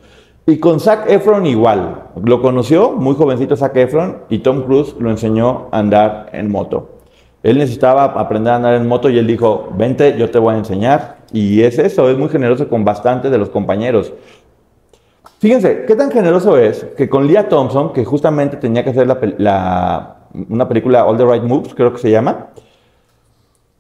Y 0.48 0.58
con 0.60 0.80
Zac 0.80 1.10
Efron 1.10 1.46
igual. 1.48 2.04
Lo 2.24 2.42
conoció 2.42 2.92
muy 2.92 3.16
jovencito 3.16 3.56
Zac 3.56 3.76
Efron 3.78 4.24
y 4.30 4.40
Tom 4.40 4.64
Cruise 4.64 4.96
lo 5.00 5.10
enseñó 5.10 5.70
a 5.72 5.80
andar 5.80 6.30
en 6.34 6.52
moto. 6.52 6.90
Él 7.42 7.58
necesitaba 7.58 8.04
aprender 8.06 8.54
a 8.54 8.56
andar 8.58 8.74
en 8.76 8.88
moto 8.88 9.10
y 9.10 9.18
él 9.18 9.26
dijo, 9.26 9.70
vente, 9.76 10.16
yo 10.18 10.30
te 10.30 10.38
voy 10.38 10.54
a 10.54 10.58
enseñar. 10.58 11.18
Y 11.32 11.62
es 11.62 11.80
eso, 11.80 12.10
es 12.10 12.18
muy 12.18 12.30
generoso 12.30 12.70
con 12.70 12.86
bastante 12.86 13.30
de 13.30 13.38
los 13.38 13.50
compañeros. 13.50 14.14
Fíjense, 15.40 15.86
qué 15.88 15.96
tan 15.96 16.12
generoso 16.12 16.58
es 16.58 16.86
que 16.96 17.10
con 17.10 17.28
Leah 17.28 17.50
Thompson, 17.50 17.92
que 17.92 18.06
justamente 18.06 18.58
tenía 18.58 18.84
que 18.84 18.92
hacer 18.92 19.08
una 19.08 20.68
película 20.68 21.06
All 21.06 21.18
the 21.18 21.26
Right 21.26 21.44
Moves, 21.44 21.74
creo 21.74 21.92
que 21.92 22.00
se 22.00 22.12
llama, 22.12 22.48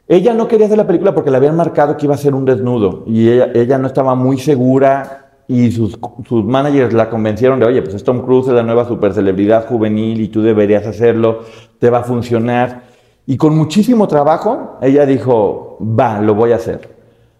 ella 0.07 0.33
no 0.33 0.47
quería 0.47 0.65
hacer 0.65 0.77
la 0.77 0.85
película 0.85 1.15
porque 1.15 1.31
le 1.31 1.37
habían 1.37 1.55
marcado 1.55 1.97
que 1.97 2.05
iba 2.05 2.13
a 2.13 2.17
ser 2.17 2.35
un 2.35 2.45
desnudo 2.45 3.03
y 3.07 3.29
ella, 3.29 3.49
ella 3.55 3.77
no 3.79 3.87
estaba 3.87 4.13
muy 4.13 4.37
segura 4.37 5.24
y 5.47 5.71
sus, 5.71 5.99
sus, 6.27 6.43
managers 6.43 6.93
la 6.93 7.09
convencieron 7.09 7.59
de, 7.59 7.65
oye, 7.65 7.81
pues 7.81 8.03
Tom 8.03 8.25
Cruise 8.25 8.47
es 8.47 8.53
la 8.53 8.63
nueva 8.63 8.85
super 8.87 9.13
celebridad 9.13 9.67
juvenil 9.67 10.21
y 10.21 10.27
tú 10.27 10.41
deberías 10.41 10.85
hacerlo, 10.87 11.41
te 11.79 11.89
va 11.89 11.99
a 11.99 12.03
funcionar. 12.03 12.83
Y 13.27 13.37
con 13.37 13.55
muchísimo 13.55 14.07
trabajo, 14.07 14.77
ella 14.81 15.05
dijo, 15.05 15.77
va, 15.81 16.19
lo 16.21 16.35
voy 16.35 16.51
a 16.51 16.55
hacer. 16.55 16.95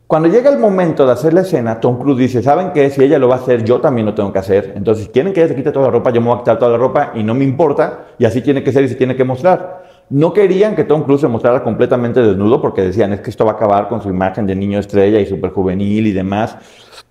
Cuando 0.07 0.29
llega 0.29 0.51
el 0.51 0.59
momento 0.59 1.03
de 1.05 1.13
hacer 1.13 1.33
la 1.33 1.41
escena, 1.41 1.79
Tom 1.79 1.97
Cruise 1.97 2.19
dice, 2.19 2.43
¿saben 2.43 2.71
qué? 2.74 2.91
Si 2.91 3.03
ella 3.03 3.17
lo 3.17 3.27
va 3.27 3.35
a 3.35 3.39
hacer, 3.39 3.63
yo 3.63 3.81
también 3.81 4.05
lo 4.05 4.13
tengo 4.13 4.31
que 4.31 4.38
hacer. 4.38 4.74
Entonces, 4.75 5.09
quieren 5.09 5.33
que 5.33 5.41
ella 5.41 5.50
se 5.50 5.55
quite 5.55 5.71
toda 5.71 5.88
la 5.88 5.91
ropa, 5.91 6.12
yo 6.12 6.21
me 6.21 6.27
voy 6.27 6.35
a 6.35 6.39
quitar 6.39 6.59
toda 6.59 6.71
la 6.71 6.77
ropa 6.77 7.12
y 7.15 7.24
no 7.24 7.33
me 7.33 7.43
importa, 7.43 8.05
y 8.19 8.25
así 8.25 8.41
tiene 8.41 8.63
que 8.63 8.71
ser 8.71 8.83
y 8.83 8.89
se 8.89 8.95
tiene 8.95 9.15
que 9.15 9.24
mostrar. 9.24 9.83
No 10.09 10.33
querían 10.33 10.75
que 10.75 10.83
Tom 10.83 11.03
Cruise 11.03 11.21
se 11.21 11.27
mostrara 11.27 11.63
completamente 11.63 12.21
desnudo 12.21 12.62
porque 12.62 12.83
decían, 12.83 13.12
es 13.13 13.21
que 13.21 13.31
esto 13.31 13.43
va 13.43 13.53
a 13.53 13.55
acabar 13.55 13.89
con 13.89 14.01
su 14.01 14.09
imagen 14.09 14.45
de 14.45 14.55
niño 14.55 14.77
estrella 14.77 15.19
y 15.19 15.25
súper 15.25 15.50
juvenil 15.51 16.05
y 16.05 16.12
demás. 16.12 16.57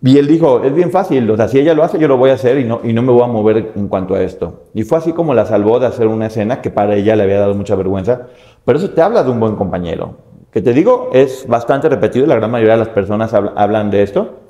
Y 0.00 0.18
él 0.18 0.26
dijo, 0.26 0.62
es 0.62 0.72
bien 0.72 0.90
fácil, 0.90 1.28
o 1.30 1.36
sea, 1.36 1.48
si 1.48 1.58
ella 1.58 1.74
lo 1.74 1.82
hace, 1.82 1.98
yo 1.98 2.06
lo 2.06 2.16
voy 2.16 2.30
a 2.30 2.34
hacer 2.34 2.58
y 2.58 2.64
no, 2.64 2.80
y 2.84 2.92
no 2.92 3.02
me 3.02 3.10
voy 3.10 3.22
a 3.22 3.26
mover 3.26 3.72
en 3.74 3.88
cuanto 3.88 4.14
a 4.14 4.22
esto. 4.22 4.64
Y 4.74 4.82
fue 4.82 4.98
así 4.98 5.12
como 5.12 5.34
la 5.34 5.46
salvó 5.46 5.80
de 5.80 5.86
hacer 5.86 6.06
una 6.06 6.26
escena 6.26 6.60
que 6.60 6.70
para 6.70 6.94
ella 6.94 7.16
le 7.16 7.24
había 7.24 7.40
dado 7.40 7.54
mucha 7.54 7.74
vergüenza. 7.74 8.28
Pero 8.64 8.78
eso 8.78 8.90
te 8.90 9.02
habla 9.02 9.24
de 9.24 9.30
un 9.30 9.40
buen 9.40 9.56
compañero. 9.56 10.18
Que 10.52 10.62
te 10.62 10.72
digo, 10.72 11.10
es 11.12 11.46
bastante 11.48 11.88
repetido, 11.88 12.26
la 12.26 12.36
gran 12.36 12.50
mayoría 12.50 12.74
de 12.74 12.80
las 12.80 12.90
personas 12.90 13.34
hablan 13.34 13.90
de 13.90 14.02
esto. 14.02 14.40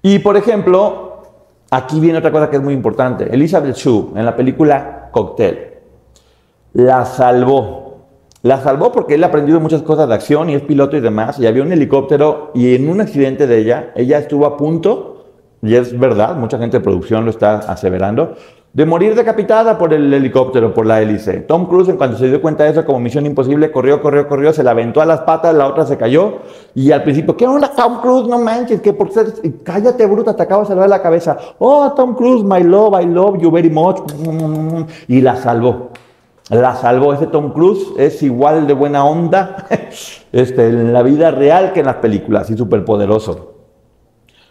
Y 0.00 0.20
por 0.20 0.36
ejemplo, 0.36 1.22
aquí 1.70 2.00
viene 2.00 2.18
otra 2.18 2.30
cosa 2.30 2.48
que 2.48 2.56
es 2.56 2.62
muy 2.62 2.72
importante. 2.72 3.28
Elizabeth 3.30 3.76
Shue, 3.76 4.12
en 4.14 4.24
la 4.24 4.34
película 4.34 5.10
Cocktail, 5.12 5.67
la 6.78 7.04
salvó 7.04 7.88
la 8.42 8.60
salvó 8.60 8.92
porque 8.92 9.16
él 9.16 9.24
ha 9.24 9.26
aprendido 9.26 9.58
muchas 9.58 9.82
cosas 9.82 10.08
de 10.08 10.14
acción 10.14 10.48
y 10.48 10.54
es 10.54 10.62
piloto 10.62 10.96
y 10.96 11.00
demás. 11.00 11.40
Y 11.40 11.46
había 11.48 11.64
un 11.64 11.72
helicóptero 11.72 12.52
y 12.54 12.76
en 12.76 12.88
un 12.88 13.00
accidente 13.00 13.48
de 13.48 13.58
ella, 13.58 13.90
ella 13.96 14.18
estuvo 14.18 14.46
a 14.46 14.56
punto, 14.56 15.24
y 15.60 15.74
es 15.74 15.98
verdad, 15.98 16.36
mucha 16.36 16.56
gente 16.56 16.78
de 16.78 16.84
producción 16.84 17.24
lo 17.24 17.32
está 17.32 17.56
aseverando, 17.56 18.36
de 18.72 18.86
morir 18.86 19.16
decapitada 19.16 19.76
por 19.76 19.92
el 19.92 20.14
helicóptero, 20.14 20.72
por 20.72 20.86
la 20.86 21.02
hélice. 21.02 21.40
Tom 21.40 21.66
Cruise, 21.66 21.88
en 21.88 21.96
cuanto 21.96 22.16
se 22.16 22.28
dio 22.28 22.40
cuenta 22.40 22.62
de 22.62 22.70
eso 22.70 22.84
como 22.84 23.00
misión 23.00 23.26
imposible, 23.26 23.72
corrió, 23.72 24.00
corrió, 24.00 24.28
corrió, 24.28 24.52
se 24.52 24.62
la 24.62 24.70
aventó 24.70 25.00
a 25.00 25.04
las 25.06 25.22
patas, 25.22 25.52
la 25.56 25.66
otra 25.66 25.84
se 25.84 25.96
cayó. 25.96 26.34
Y 26.76 26.92
al 26.92 27.02
principio, 27.02 27.36
¿qué 27.36 27.48
onda, 27.48 27.72
Tom 27.74 28.00
Cruise? 28.00 28.28
No 28.28 28.38
manches, 28.38 28.80
que 28.80 28.92
por 28.92 29.10
ser. 29.10 29.34
Cállate, 29.64 30.06
bruta, 30.06 30.36
te 30.36 30.44
acabo 30.44 30.62
de 30.62 30.68
salvar 30.68 30.88
la 30.88 31.02
cabeza. 31.02 31.36
Oh, 31.58 31.92
Tom 31.96 32.14
Cruise, 32.14 32.44
my 32.44 32.62
love, 32.62 33.02
I 33.02 33.04
love 33.04 33.36
you 33.40 33.50
very 33.50 33.68
much. 33.68 33.98
Y 35.08 35.22
la 35.22 35.34
salvó 35.34 35.90
la 36.50 36.74
salvó. 36.76 37.12
Ese 37.12 37.26
Tom 37.26 37.52
Cruise 37.52 37.92
es 37.98 38.22
igual 38.22 38.66
de 38.66 38.74
buena 38.74 39.04
onda 39.04 39.66
este, 40.32 40.68
en 40.68 40.92
la 40.92 41.02
vida 41.02 41.30
real 41.30 41.72
que 41.72 41.80
en 41.80 41.86
las 41.86 41.96
películas 41.96 42.50
y 42.50 42.56
súper 42.56 42.84
poderoso. 42.84 43.54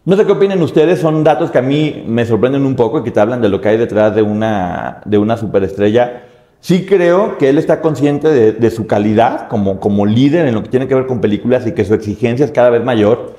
No 0.05 0.15
sé 0.15 0.25
qué 0.25 0.31
opinen 0.31 0.61
ustedes, 0.61 0.99
son 0.99 1.23
datos 1.23 1.51
que 1.51 1.57
a 1.57 1.61
mí 1.61 2.05
me 2.07 2.25
sorprenden 2.25 2.65
un 2.65 2.75
poco 2.75 2.99
y 2.99 3.03
que 3.03 3.11
te 3.11 3.19
hablan 3.19 3.41
de 3.41 3.49
lo 3.49 3.59
que 3.59 3.69
hay 3.69 3.77
detrás 3.77 4.15
de 4.15 4.21
una, 4.21 5.01
de 5.03 5.17
una 5.17 5.35
superestrella. 5.35 6.23
Sí 6.61 6.85
creo 6.85 7.37
que 7.37 7.49
él 7.49 7.57
está 7.57 7.81
consciente 7.81 8.29
de, 8.29 8.53
de 8.53 8.71
su 8.71 8.87
calidad 8.87 9.49
como, 9.49 9.81
como 9.81 10.05
líder 10.05 10.47
en 10.47 10.55
lo 10.55 10.63
que 10.63 10.69
tiene 10.69 10.87
que 10.87 10.95
ver 10.95 11.07
con 11.07 11.19
películas 11.19 11.67
y 11.67 11.73
que 11.73 11.83
su 11.83 11.93
exigencia 11.93 12.45
es 12.45 12.51
cada 12.51 12.69
vez 12.69 12.83
mayor. 12.83 13.35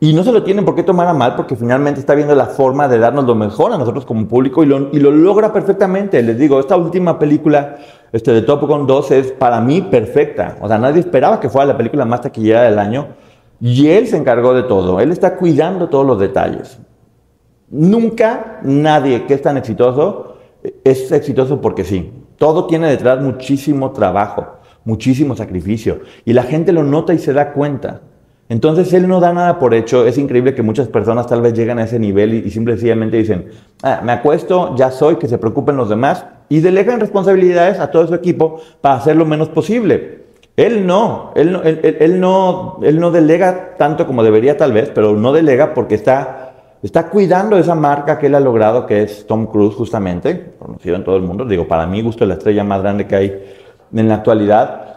Y 0.00 0.12
no 0.12 0.22
se 0.22 0.30
lo 0.30 0.44
tienen 0.44 0.64
por 0.64 0.76
qué 0.76 0.84
tomar 0.84 1.08
a 1.08 1.12
mal 1.12 1.34
porque 1.34 1.56
finalmente 1.56 1.98
está 1.98 2.14
viendo 2.14 2.34
la 2.34 2.46
forma 2.46 2.86
de 2.86 3.00
darnos 3.00 3.24
lo 3.24 3.34
mejor 3.34 3.72
a 3.72 3.78
nosotros 3.78 4.04
como 4.04 4.28
público 4.28 4.62
y 4.62 4.66
lo, 4.66 4.90
y 4.92 5.00
lo 5.00 5.10
logra 5.10 5.52
perfectamente. 5.52 6.22
Les 6.22 6.38
digo, 6.38 6.60
esta 6.60 6.76
última 6.76 7.18
película 7.18 7.78
este, 8.12 8.32
de 8.32 8.42
Top 8.42 8.62
Gun 8.62 8.86
2 8.86 9.10
es 9.10 9.32
para 9.32 9.60
mí 9.60 9.82
perfecta. 9.82 10.56
O 10.60 10.68
sea, 10.68 10.78
nadie 10.78 11.00
esperaba 11.00 11.40
que 11.40 11.48
fuera 11.48 11.66
la 11.66 11.76
película 11.76 12.04
más 12.04 12.20
taquillera 12.20 12.62
del 12.62 12.78
año 12.78 13.08
y 13.60 13.88
él 13.88 14.06
se 14.06 14.16
encargó 14.16 14.54
de 14.54 14.62
todo. 14.62 15.00
Él 15.00 15.10
está 15.10 15.36
cuidando 15.36 15.88
todos 15.88 16.06
los 16.06 16.20
detalles. 16.20 16.78
Nunca 17.68 18.60
nadie 18.62 19.26
que 19.26 19.34
es 19.34 19.42
tan 19.42 19.56
exitoso 19.56 20.36
es 20.84 21.10
exitoso 21.10 21.60
porque 21.60 21.84
sí. 21.84 22.12
Todo 22.36 22.66
tiene 22.66 22.88
detrás 22.88 23.20
muchísimo 23.20 23.90
trabajo, 23.90 24.58
muchísimo 24.84 25.34
sacrificio 25.34 26.00
y 26.24 26.34
la 26.34 26.44
gente 26.44 26.72
lo 26.72 26.84
nota 26.84 27.12
y 27.12 27.18
se 27.18 27.32
da 27.32 27.52
cuenta. 27.52 28.02
Entonces 28.48 28.92
él 28.94 29.06
no 29.08 29.20
da 29.20 29.32
nada 29.32 29.58
por 29.58 29.74
hecho. 29.74 30.06
Es 30.06 30.16
increíble 30.16 30.54
que 30.54 30.62
muchas 30.62 30.88
personas 30.88 31.26
tal 31.26 31.42
vez 31.42 31.52
llegan 31.52 31.78
a 31.78 31.84
ese 31.84 31.98
nivel 31.98 32.34
y, 32.34 32.50
simplemente 32.50 33.16
dicen, 33.16 33.48
ah, 33.82 34.00
me 34.02 34.12
acuesto, 34.12 34.74
ya 34.76 34.90
soy, 34.90 35.16
que 35.16 35.28
se 35.28 35.38
preocupen 35.38 35.76
los 35.76 35.88
demás 35.88 36.24
y 36.48 36.60
delegan 36.60 37.00
responsabilidades 37.00 37.78
a 37.78 37.90
todo 37.90 38.06
su 38.06 38.14
equipo 38.14 38.60
para 38.80 38.96
hacer 38.96 39.16
lo 39.16 39.26
menos 39.26 39.48
posible. 39.50 40.18
Él 40.56 40.86
no, 40.86 41.32
él 41.36 41.52
no, 41.52 41.62
él, 41.62 42.20
no, 42.20 42.78
él 42.82 42.98
no 42.98 43.10
delega 43.10 43.76
tanto 43.76 44.06
como 44.06 44.24
debería 44.24 44.56
tal 44.56 44.72
vez, 44.72 44.90
pero 44.92 45.14
no 45.14 45.32
delega 45.32 45.72
porque 45.72 45.94
está, 45.94 46.52
está 46.82 47.10
cuidando 47.10 47.58
esa 47.58 47.76
marca 47.76 48.18
que 48.18 48.26
él 48.26 48.34
ha 48.34 48.40
logrado, 48.40 48.86
que 48.86 49.02
es 49.02 49.26
Tom 49.26 49.46
Cruise 49.46 49.74
justamente, 49.76 50.54
conocido 50.58 50.96
en 50.96 51.04
todo 51.04 51.16
el 51.16 51.22
mundo. 51.22 51.44
Digo, 51.44 51.68
para 51.68 51.86
mí 51.86 52.02
gusto 52.02 52.26
la 52.26 52.34
estrella 52.34 52.64
más 52.64 52.82
grande 52.82 53.06
que 53.06 53.14
hay 53.14 53.44
en 53.92 54.08
la 54.08 54.16
actualidad. 54.16 54.87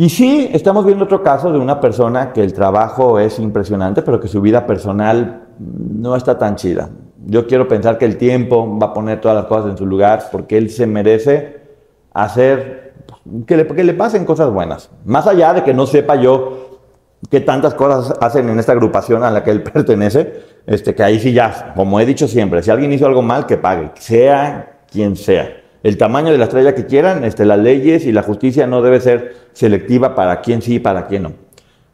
Y 0.00 0.10
sí, 0.10 0.48
estamos 0.52 0.86
viendo 0.86 1.06
otro 1.06 1.24
caso 1.24 1.52
de 1.52 1.58
una 1.58 1.80
persona 1.80 2.32
que 2.32 2.40
el 2.40 2.52
trabajo 2.52 3.18
es 3.18 3.40
impresionante, 3.40 4.00
pero 4.02 4.20
que 4.20 4.28
su 4.28 4.40
vida 4.40 4.64
personal 4.64 5.48
no 5.58 6.14
está 6.14 6.38
tan 6.38 6.54
chida. 6.54 6.90
Yo 7.26 7.48
quiero 7.48 7.66
pensar 7.66 7.98
que 7.98 8.04
el 8.04 8.16
tiempo 8.16 8.78
va 8.78 8.86
a 8.86 8.94
poner 8.94 9.20
todas 9.20 9.36
las 9.36 9.46
cosas 9.46 9.72
en 9.72 9.76
su 9.76 9.86
lugar 9.86 10.28
porque 10.30 10.56
él 10.56 10.70
se 10.70 10.86
merece 10.86 11.62
hacer 12.12 12.94
que 13.44 13.56
le, 13.56 13.66
que 13.66 13.82
le 13.82 13.92
pasen 13.92 14.24
cosas 14.24 14.52
buenas. 14.52 14.88
Más 15.04 15.26
allá 15.26 15.52
de 15.52 15.64
que 15.64 15.74
no 15.74 15.84
sepa 15.84 16.14
yo 16.14 16.78
qué 17.28 17.40
tantas 17.40 17.74
cosas 17.74 18.16
hacen 18.20 18.48
en 18.48 18.60
esta 18.60 18.70
agrupación 18.70 19.24
a 19.24 19.32
la 19.32 19.42
que 19.42 19.50
él 19.50 19.62
pertenece, 19.64 20.44
este, 20.64 20.94
que 20.94 21.02
ahí 21.02 21.18
sí 21.18 21.32
ya, 21.32 21.72
como 21.74 21.98
he 21.98 22.06
dicho 22.06 22.28
siempre, 22.28 22.62
si 22.62 22.70
alguien 22.70 22.92
hizo 22.92 23.04
algo 23.04 23.22
mal, 23.22 23.46
que 23.46 23.56
pague, 23.56 23.90
sea 23.96 24.78
quien 24.92 25.16
sea 25.16 25.67
el 25.82 25.96
tamaño 25.96 26.32
de 26.32 26.38
la 26.38 26.44
estrella 26.44 26.74
que 26.74 26.86
quieran, 26.86 27.24
este, 27.24 27.44
las 27.44 27.58
leyes 27.58 28.06
y 28.06 28.12
la 28.12 28.22
justicia 28.22 28.66
no 28.66 28.82
debe 28.82 29.00
ser 29.00 29.36
selectiva 29.52 30.14
para 30.14 30.40
quién 30.40 30.62
sí 30.62 30.76
y 30.76 30.78
para 30.80 31.06
quién 31.06 31.24
no. 31.24 31.32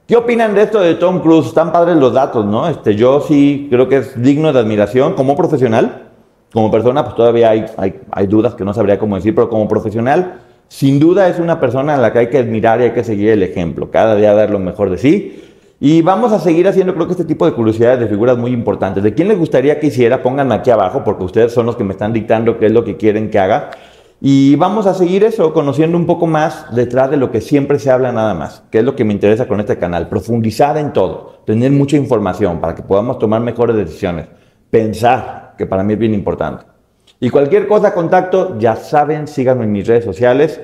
¿Qué 0.06 0.16
opinan 0.16 0.54
de 0.54 0.62
esto 0.62 0.80
de 0.80 0.96
Tom 0.96 1.20
Cruise? 1.20 1.46
Están 1.46 1.72
padres 1.72 1.96
los 1.96 2.12
datos, 2.12 2.44
¿no? 2.44 2.68
Este, 2.68 2.94
yo 2.94 3.20
sí 3.20 3.68
creo 3.70 3.88
que 3.88 3.98
es 3.98 4.20
digno 4.20 4.52
de 4.52 4.60
admiración 4.60 5.14
como 5.14 5.34
profesional. 5.34 6.10
Como 6.52 6.70
persona, 6.70 7.02
pues 7.02 7.16
todavía 7.16 7.50
hay, 7.50 7.64
hay, 7.76 8.00
hay 8.12 8.26
dudas 8.26 8.54
que 8.54 8.64
no 8.64 8.72
sabría 8.74 8.98
cómo 8.98 9.16
decir, 9.16 9.34
pero 9.34 9.48
como 9.48 9.66
profesional, 9.66 10.40
sin 10.68 11.00
duda 11.00 11.28
es 11.28 11.38
una 11.38 11.58
persona 11.58 11.94
a 11.94 11.98
la 11.98 12.12
que 12.12 12.20
hay 12.20 12.30
que 12.30 12.38
admirar 12.38 12.80
y 12.80 12.84
hay 12.84 12.90
que 12.92 13.02
seguir 13.02 13.30
el 13.30 13.42
ejemplo. 13.42 13.90
Cada 13.90 14.14
día 14.14 14.34
dar 14.34 14.50
lo 14.50 14.58
mejor 14.58 14.90
de 14.90 14.98
sí. 14.98 15.53
Y 15.86 16.00
vamos 16.00 16.32
a 16.32 16.38
seguir 16.38 16.66
haciendo, 16.66 16.94
creo 16.94 17.04
que 17.04 17.12
este 17.12 17.26
tipo 17.26 17.44
de 17.44 17.52
curiosidades 17.52 18.00
de 18.00 18.06
figuras 18.06 18.38
muy 18.38 18.52
importantes. 18.52 19.04
¿De 19.04 19.12
quién 19.12 19.28
les 19.28 19.38
gustaría 19.38 19.78
que 19.80 19.88
hiciera? 19.88 20.22
Pónganme 20.22 20.54
aquí 20.54 20.70
abajo, 20.70 21.04
porque 21.04 21.24
ustedes 21.24 21.52
son 21.52 21.66
los 21.66 21.76
que 21.76 21.84
me 21.84 21.92
están 21.92 22.14
dictando 22.14 22.58
qué 22.58 22.64
es 22.64 22.72
lo 22.72 22.84
que 22.84 22.96
quieren 22.96 23.28
que 23.28 23.38
haga. 23.38 23.70
Y 24.18 24.56
vamos 24.56 24.86
a 24.86 24.94
seguir 24.94 25.24
eso, 25.24 25.52
conociendo 25.52 25.98
un 25.98 26.06
poco 26.06 26.26
más 26.26 26.74
detrás 26.74 27.10
de 27.10 27.18
lo 27.18 27.30
que 27.30 27.42
siempre 27.42 27.78
se 27.78 27.90
habla 27.90 28.12
nada 28.12 28.32
más, 28.32 28.62
que 28.70 28.78
es 28.78 28.84
lo 28.84 28.96
que 28.96 29.04
me 29.04 29.12
interesa 29.12 29.46
con 29.46 29.60
este 29.60 29.76
canal, 29.76 30.08
profundizar 30.08 30.78
en 30.78 30.94
todo, 30.94 31.42
tener 31.44 31.70
mucha 31.70 31.98
información 31.98 32.62
para 32.62 32.74
que 32.74 32.82
podamos 32.82 33.18
tomar 33.18 33.42
mejores 33.42 33.76
decisiones, 33.76 34.28
pensar, 34.70 35.52
que 35.58 35.66
para 35.66 35.82
mí 35.82 35.92
es 35.92 35.98
bien 35.98 36.14
importante. 36.14 36.64
Y 37.20 37.28
cualquier 37.28 37.68
cosa, 37.68 37.92
contacto, 37.92 38.58
ya 38.58 38.74
saben, 38.76 39.28
síganme 39.28 39.64
en 39.64 39.72
mis 39.72 39.86
redes 39.86 40.06
sociales. 40.06 40.62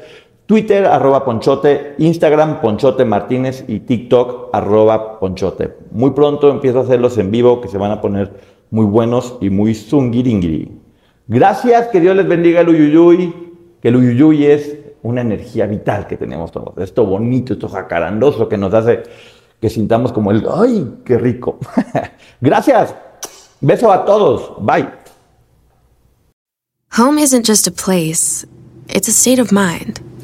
Twitter, 0.50 0.84
arroba 0.84 1.24
Ponchote, 1.24 1.94
Instagram, 1.98 2.60
Ponchote 2.60 3.04
Martínez 3.04 3.64
y 3.68 3.78
TikTok, 3.78 4.48
arroba 4.52 5.20
Ponchote. 5.20 5.76
Muy 5.92 6.10
pronto 6.10 6.50
empiezo 6.50 6.80
a 6.80 6.82
hacerlos 6.82 7.16
en 7.18 7.30
vivo 7.30 7.60
que 7.60 7.68
se 7.68 7.78
van 7.78 7.92
a 7.92 8.00
poner 8.00 8.32
muy 8.72 8.84
buenos 8.84 9.38
y 9.40 9.48
muy 9.48 9.76
zungiringiri. 9.76 10.76
Gracias, 11.28 11.86
que 11.86 12.00
Dios 12.00 12.16
les 12.16 12.26
bendiga 12.26 12.62
el 12.62 12.68
Uyuyuy, 12.68 13.32
que 13.80 13.90
el 13.90 13.94
Uyuyuy 13.94 14.46
es 14.46 14.76
una 15.04 15.20
energía 15.20 15.66
vital 15.66 16.08
que 16.08 16.16
tenemos 16.16 16.50
todos. 16.50 16.76
Esto 16.78 17.06
bonito, 17.06 17.52
esto 17.52 17.68
jacarandoso 17.68 18.48
que 18.48 18.58
nos 18.58 18.74
hace 18.74 19.04
que 19.60 19.70
sintamos 19.70 20.10
como 20.10 20.32
el, 20.32 20.44
¡ay, 20.52 20.96
qué 21.04 21.16
rico! 21.16 21.60
Gracias. 22.40 22.92
Beso 23.60 23.92
a 23.92 24.04
todos. 24.04 24.50
Bye. 24.60 24.88
Home 26.98 27.18
isn't 27.22 27.46
just 27.46 27.68
a 27.68 27.70
place, 27.70 28.44
it's 28.88 29.06
a 29.06 29.12
state 29.12 29.40
of 29.40 29.52
mind. 29.52 30.09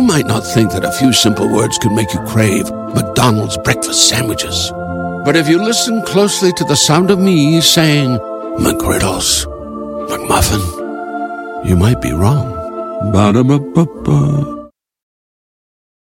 You 0.00 0.06
might 0.06 0.24
not 0.24 0.46
think 0.46 0.72
that 0.72 0.82
a 0.82 0.92
few 0.92 1.12
simple 1.12 1.46
words 1.52 1.76
could 1.76 1.92
make 1.92 2.14
you 2.14 2.20
crave 2.20 2.70
McDonald's 2.94 3.58
breakfast 3.58 4.08
sandwiches. 4.08 4.72
But 5.26 5.36
if 5.36 5.46
you 5.46 5.62
listen 5.62 6.00
closely 6.06 6.54
to 6.54 6.64
the 6.64 6.74
sound 6.74 7.10
of 7.10 7.18
me 7.18 7.60
saying 7.60 8.16
McGriddles, 8.56 9.44
McMuffin, 10.08 11.68
you 11.68 11.76
might 11.76 12.00
be 12.00 12.12
wrong. 12.12 12.48
Ba-da-ba-ba-ba. 13.12 14.59